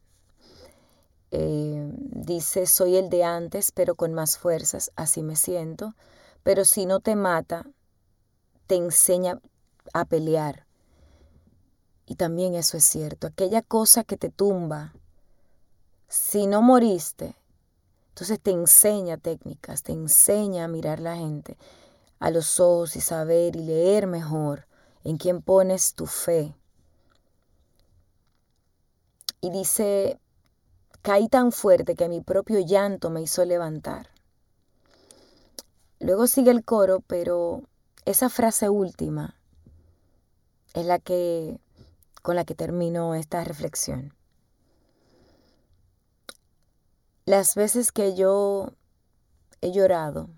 [1.31, 5.95] Em, dice, soy el de antes, pero con más fuerzas, así me siento.
[6.43, 7.65] Pero si no te mata,
[8.67, 9.39] te enseña
[9.93, 10.65] a pelear.
[12.05, 13.27] Y también eso es cierto.
[13.27, 14.93] Aquella cosa que te tumba,
[16.07, 17.35] si no moriste,
[18.09, 21.57] entonces te enseña técnicas, te enseña a mirar la gente
[22.19, 24.67] a los ojos y saber y leer mejor
[25.03, 26.55] en quién pones tu fe.
[29.39, 30.19] Y dice,
[31.01, 34.09] caí tan fuerte que mi propio llanto me hizo levantar.
[35.99, 37.63] Luego sigue el coro, pero
[38.07, 39.35] esa frase última
[40.73, 41.59] es la que
[42.21, 44.13] con la que termino esta reflexión.
[47.25, 48.71] Las veces que yo
[49.59, 50.29] he llorado,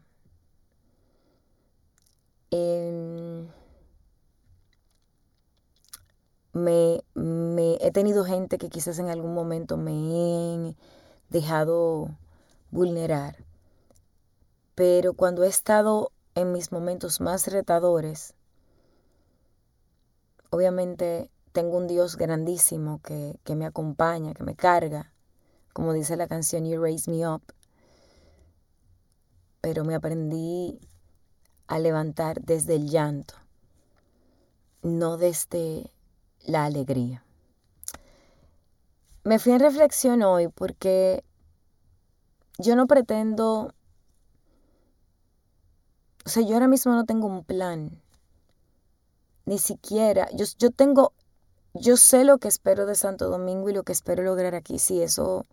[2.49, 3.47] em,
[6.53, 7.03] me,
[7.81, 10.75] he tenido gente que quizás en algún momento me he
[11.29, 12.17] dejado
[12.71, 13.45] vulnerar,
[14.73, 18.33] pero cuando he estado en mis momentos más retadores,
[20.49, 25.11] obviamente tengo un Dios grandísimo que, que me acompaña, que me carga,
[25.73, 27.43] como dice la canción You Raise Me Up.
[29.61, 30.79] Pero me aprendí
[31.67, 33.35] a levantar desde el llanto,
[34.81, 35.91] no desde
[36.45, 37.23] la alegría.
[39.23, 41.23] Me fui en reflexión hoy porque
[42.57, 43.73] yo no pretendo,
[46.29, 47.99] o sea, yo ahora mismo no tengo un plan,
[49.45, 51.13] ni siquiera, yo, yo tengo
[51.73, 54.77] yo sé lo que espero de Santo Domingo y lo que espero lograr aquí.
[54.77, 55.47] Sí, eso,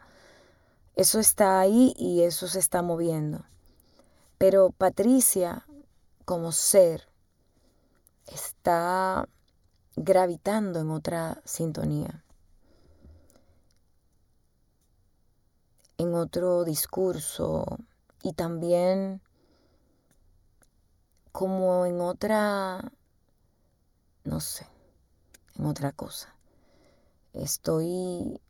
[0.97, 3.47] eso está ahí y eso se está moviendo.
[4.37, 5.67] Pero Patricia,
[6.27, 7.09] como ser,
[8.27, 9.27] está
[9.95, 12.23] gravitando en otra sintonía,
[15.97, 17.79] en otro discurso
[18.23, 19.23] y también
[21.37, 22.81] como en otra,
[24.25, 24.67] no sé,
[25.59, 26.35] en otra cosa.
[27.35, 28.41] Estoy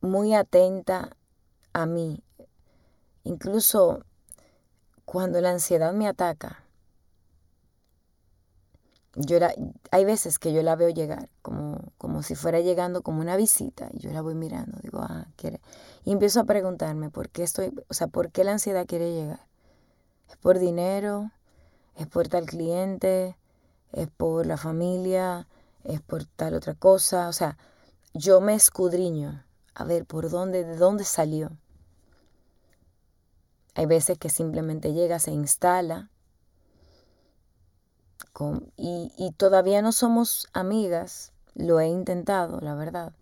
[0.00, 1.14] muy atenta
[1.74, 2.24] a mí.
[3.24, 4.02] Incluso
[5.04, 6.64] cuando la ansiedad me ataca,
[9.14, 9.36] yo
[9.90, 13.90] hay veces que yo la veo llegar, como, como si fuera llegando como una visita,
[13.92, 15.60] y yo la voy mirando, digo, ah, quiere.
[16.06, 19.46] Y empiezo a preguntarme por qué estoy, o sea, por qué la ansiedad quiere llegar.
[20.30, 21.30] ¿Es por dinero?
[21.96, 23.36] ¿Es por tal cliente?
[23.92, 25.46] ¿Es por la familia?
[25.84, 27.28] es por tal otra cosa.
[27.28, 27.56] O sea,
[28.14, 31.50] yo me escudriño a ver por dónde, de dónde salió.
[33.74, 36.10] Hay veces que simplemente llega, se instala
[38.76, 41.32] y, y todavía no somos amigas.
[41.54, 43.12] Lo he intentado, la verdad.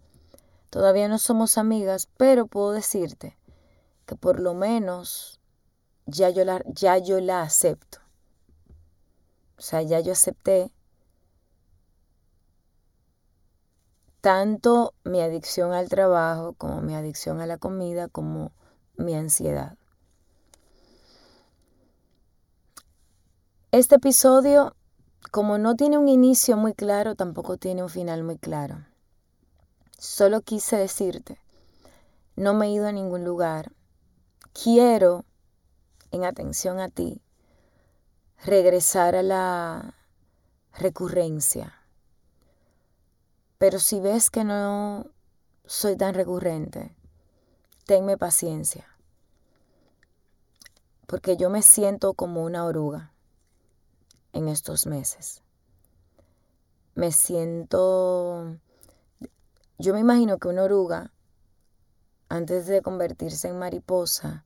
[0.71, 3.37] Todavía no somos amigas, pero puedo decirte
[4.07, 5.41] que por lo menos
[6.07, 8.00] ya yo la, ya yo la acepto.
[9.61, 10.73] O sea, ya yo acepté
[14.23, 18.53] tanto mi adicción al trabajo como mi adicción a la comida como
[18.97, 19.77] mi ansiedad.
[23.71, 24.75] Este episodio
[25.31, 28.87] como no tiene un inicio muy claro, tampoco tiene un final muy claro.
[29.99, 31.39] Solo quise decirte,
[32.35, 33.73] no me he ido a ningún lugar.
[34.55, 35.27] Quiero,
[36.13, 37.21] en atención a ti,
[38.45, 39.95] regresar a la
[40.79, 41.75] recurrencia.
[43.59, 45.07] Pero si ves que no
[45.67, 46.97] soy tan recurrente,
[47.85, 48.87] tenme paciencia.
[51.07, 53.13] Porque yo me siento como una oruga
[54.33, 55.43] en estos meses.
[56.95, 58.57] Me siento...
[59.79, 61.13] Yo me imagino que una oruga,
[62.29, 64.45] antes de convertirse en mariposa,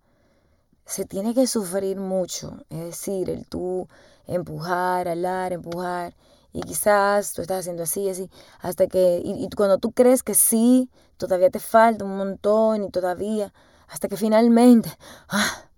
[0.86, 2.64] se tiene que sufrir mucho.
[2.70, 3.88] Es decir, el tú
[4.26, 6.14] empujar, alar, empujar.
[6.52, 8.30] Y quizás tú estás haciendo así, así,
[8.60, 13.52] hasta que, y, cuando tú crees que sí, todavía te falta un montón y todavía,
[13.88, 14.90] hasta que finalmente,
[15.28, 15.68] ¡ah!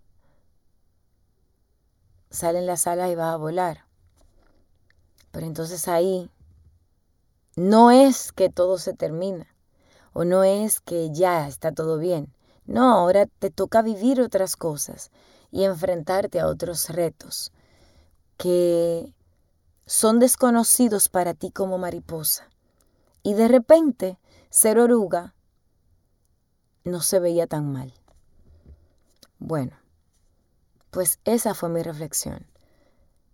[2.31, 3.87] salen las alas y vas a volar.
[5.31, 6.31] Pero entonces ahí
[7.57, 9.47] no es que todo se termina
[10.13, 12.36] o no es que ya está todo bien.
[12.67, 15.11] No, ahora te toca vivir otras cosas
[15.51, 17.53] y enfrentarte a otros retos
[18.37, 19.13] que
[19.87, 22.49] son desconocidos para ti como mariposa.
[23.23, 24.19] Y de repente,
[24.51, 25.35] ser oruga
[26.85, 27.93] no se veía tan mal.
[29.39, 29.77] Bueno,
[30.91, 32.47] pues esa fue mi reflexión.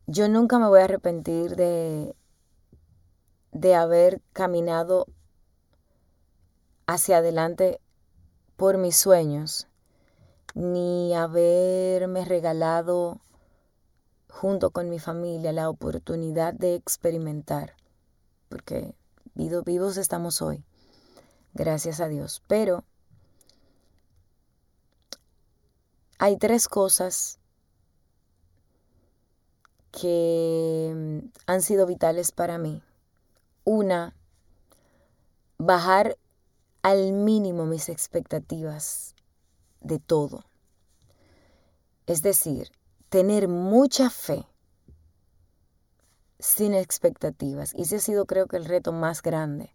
[0.06, 2.16] Yo nunca me voy a arrepentir de,
[3.52, 5.06] de haber caminado
[6.86, 7.81] hacia adelante
[8.56, 9.66] por mis sueños,
[10.54, 13.20] ni haberme regalado
[14.28, 17.76] junto con mi familia la oportunidad de experimentar,
[18.48, 18.94] porque
[19.34, 20.64] vivos estamos hoy,
[21.54, 22.42] gracias a Dios.
[22.48, 22.84] Pero
[26.18, 27.38] hay tres cosas
[29.92, 32.82] que mm, han sido vitales para mí.
[33.64, 34.16] Una,
[35.58, 36.16] bajar
[36.82, 39.14] al mínimo mis expectativas
[39.80, 40.44] de todo.
[42.06, 42.70] Es decir,
[43.08, 44.46] tener mucha fe
[46.38, 47.72] sin expectativas.
[47.74, 49.72] Y ese ha sido creo que el reto más grande.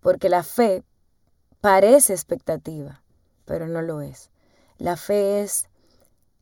[0.00, 0.84] Porque la fe
[1.60, 3.02] parece expectativa,
[3.44, 4.30] pero no lo es.
[4.78, 5.66] La fe es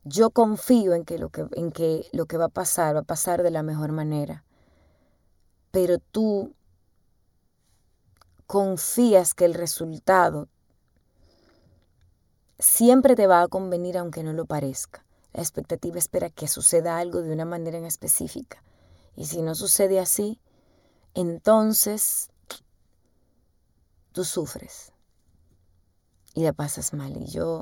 [0.03, 3.03] yo confío en que, lo que, en que lo que va a pasar va a
[3.03, 4.43] pasar de la mejor manera.
[5.71, 6.53] Pero tú
[8.49, 10.47] confías que el resultado
[12.57, 15.05] siempre te va a convenir aunque no lo parezca.
[15.33, 18.63] La expectativa espera que suceda algo de una manera en específica.
[19.15, 20.39] Y si no sucede así,
[21.13, 22.31] entonces
[24.13, 24.93] tú sufres
[26.33, 27.15] y la pasas mal.
[27.17, 27.61] Y yo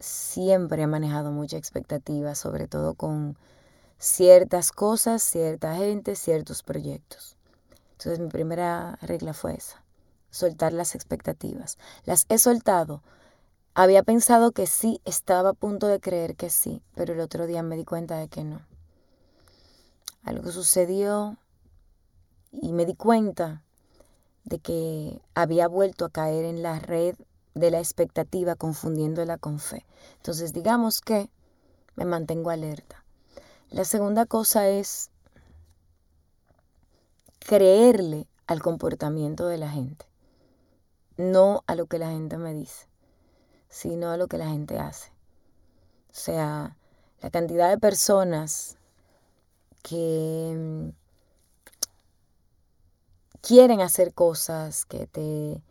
[0.00, 3.36] siempre he manejado mucha expectativa, sobre todo con
[3.98, 7.36] ciertas cosas, cierta gente, ciertos proyectos.
[7.98, 9.82] Entonces mi primera regla fue esa,
[10.30, 11.78] soltar las expectativas.
[12.04, 13.02] Las he soltado.
[13.74, 17.62] Había pensado que sí, estaba a punto de creer que sí, pero el otro día
[17.62, 18.60] me di cuenta de que no.
[20.22, 21.36] Algo sucedió
[22.50, 23.62] y me di cuenta
[24.44, 27.16] de que había vuelto a caer en la red
[27.54, 29.86] de la expectativa confundiéndola con fe.
[30.16, 31.30] Entonces digamos que
[31.96, 33.04] me mantengo alerta.
[33.70, 35.10] La segunda cosa es
[37.44, 40.06] creerle al comportamiento de la gente,
[41.16, 42.88] no a lo que la gente me dice,
[43.68, 45.10] sino a lo que la gente hace.
[46.10, 46.76] O sea,
[47.20, 48.78] la cantidad de personas
[49.82, 50.88] que mm,
[53.40, 55.62] quieren hacer cosas, que te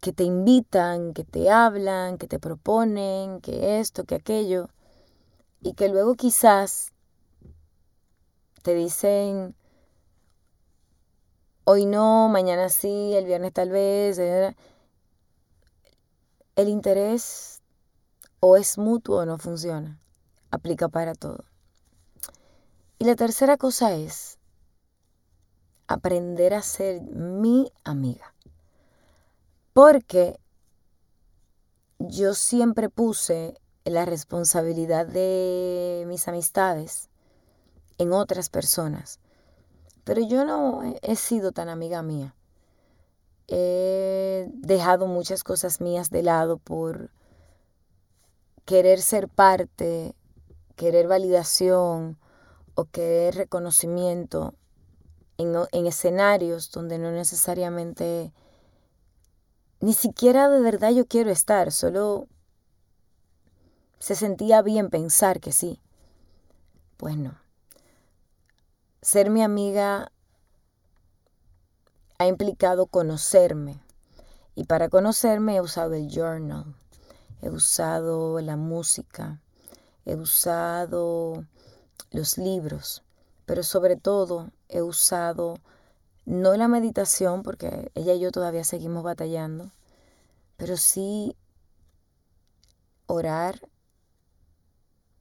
[0.00, 4.68] que te invitan, que te hablan, que te proponen, que esto, que aquello,
[5.60, 6.92] y que luego quizás
[8.62, 9.54] te dicen,
[11.64, 14.54] hoy no, mañana sí, el viernes tal vez, el
[16.68, 17.62] interés
[18.40, 20.00] o es mutuo o no funciona,
[20.50, 21.44] aplica para todo.
[22.98, 24.38] Y la tercera cosa es
[25.88, 28.34] aprender a ser mi amiga.
[29.72, 30.38] Porque
[31.98, 33.54] yo siempre puse
[33.84, 37.08] la responsabilidad de mis amistades
[37.98, 39.18] en otras personas.
[40.04, 42.34] Pero yo no he sido tan amiga mía.
[43.48, 47.10] He dejado muchas cosas mías de lado por
[48.64, 50.14] querer ser parte,
[50.76, 52.18] querer validación
[52.74, 54.54] o querer reconocimiento
[55.38, 58.32] en, en escenarios donde no necesariamente
[59.80, 62.28] ni siquiera de verdad yo quiero estar, solo
[63.98, 65.80] se sentía bien pensar que sí.
[66.96, 67.41] Pues no.
[69.02, 70.12] Ser mi amiga
[72.18, 73.80] ha implicado conocerme.
[74.54, 76.76] Y para conocerme he usado el journal,
[77.40, 79.40] he usado la música,
[80.04, 81.44] he usado
[82.10, 83.02] los libros,
[83.44, 85.58] pero sobre todo he usado
[86.24, 89.72] no la meditación, porque ella y yo todavía seguimos batallando,
[90.56, 91.34] pero sí
[93.06, 93.68] orar,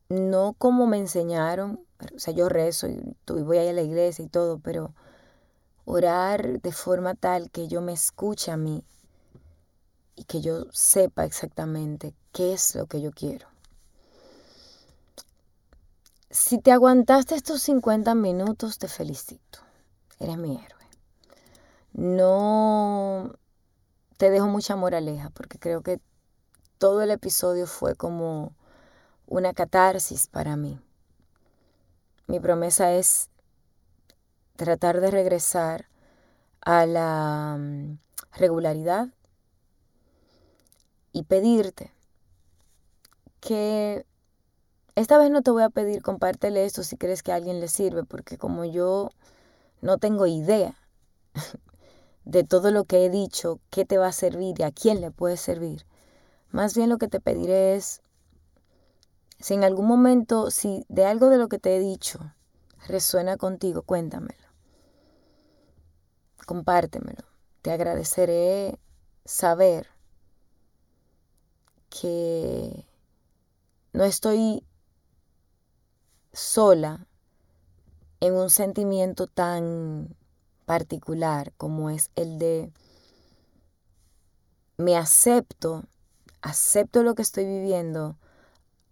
[0.09, 1.83] no como me enseñaron,
[2.15, 4.93] o sea, yo rezo y, voy a a la iglesia y todo, pero
[5.85, 8.83] orar de forma tal que yo me escuche a mí
[10.15, 13.47] y que yo sepa exactamente qué es lo que yo quiero.
[16.29, 19.59] Si te aguantaste estos 50 minutos, te felicito.
[20.19, 20.85] Eres mi héroe.
[21.93, 23.33] No
[24.17, 25.99] te dejo mucha moraleja porque creo que
[26.77, 28.53] todo el episodio fue como
[29.27, 30.79] una catarsis para mí.
[32.31, 33.29] Mi promesa es
[34.55, 35.89] tratar de regresar
[36.61, 37.97] a la mm,
[38.37, 39.09] regularidad
[41.11, 41.91] y pedirte
[43.41, 44.05] que
[44.95, 47.67] esta vez no te voy a pedir compártele esto si crees que a alguien le
[47.67, 49.09] sirve, porque como yo
[49.81, 50.77] no tengo idea
[52.23, 55.11] de todo lo que he dicho, qué te va a servir y a quién le
[55.11, 55.85] puede servir.
[56.49, 58.00] Más bien lo que te pediré es,
[59.41, 62.19] si en algún momento, si de algo de lo que te he dicho
[62.87, 64.47] resuena contigo, cuéntamelo.
[66.45, 67.23] Compártemelo.
[67.61, 68.79] Te agradeceré
[69.25, 69.87] saber
[71.89, 72.85] que
[73.93, 74.65] no estoy
[76.33, 77.07] sola
[78.19, 80.15] en un sentimiento tan
[80.65, 82.71] particular como es el de
[84.77, 85.83] me acepto,
[86.41, 88.17] acepto lo que estoy viviendo,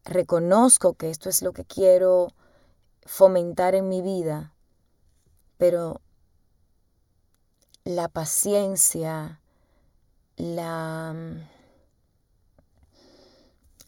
[0.10, 2.34] reconozco que esto es lo que quiero
[3.06, 4.54] fomentar en mi vida,
[5.58, 6.02] pero
[7.84, 9.40] la paciencia,
[10.36, 11.16] la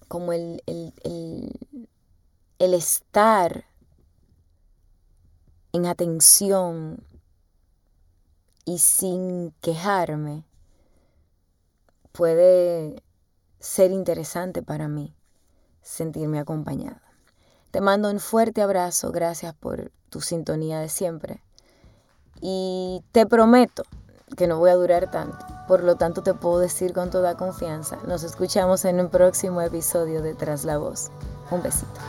[0.07, 0.93] como el, el,
[2.59, 3.65] el estar
[5.71, 7.03] en atención
[8.65, 10.43] y sin quejarme
[12.11, 13.01] puede
[13.59, 15.15] ser interesante para mí
[15.91, 17.01] sentirme acompañada.
[17.71, 21.41] Te mando un fuerte abrazo, gracias por tu sintonía de siempre
[22.39, 23.83] y te prometo
[24.37, 27.97] que no voy a durar tanto, por lo tanto te puedo decir con toda confianza,
[28.07, 31.11] nos escuchamos en un próximo episodio de Tras la Voz.
[31.51, 31.99] Un besito.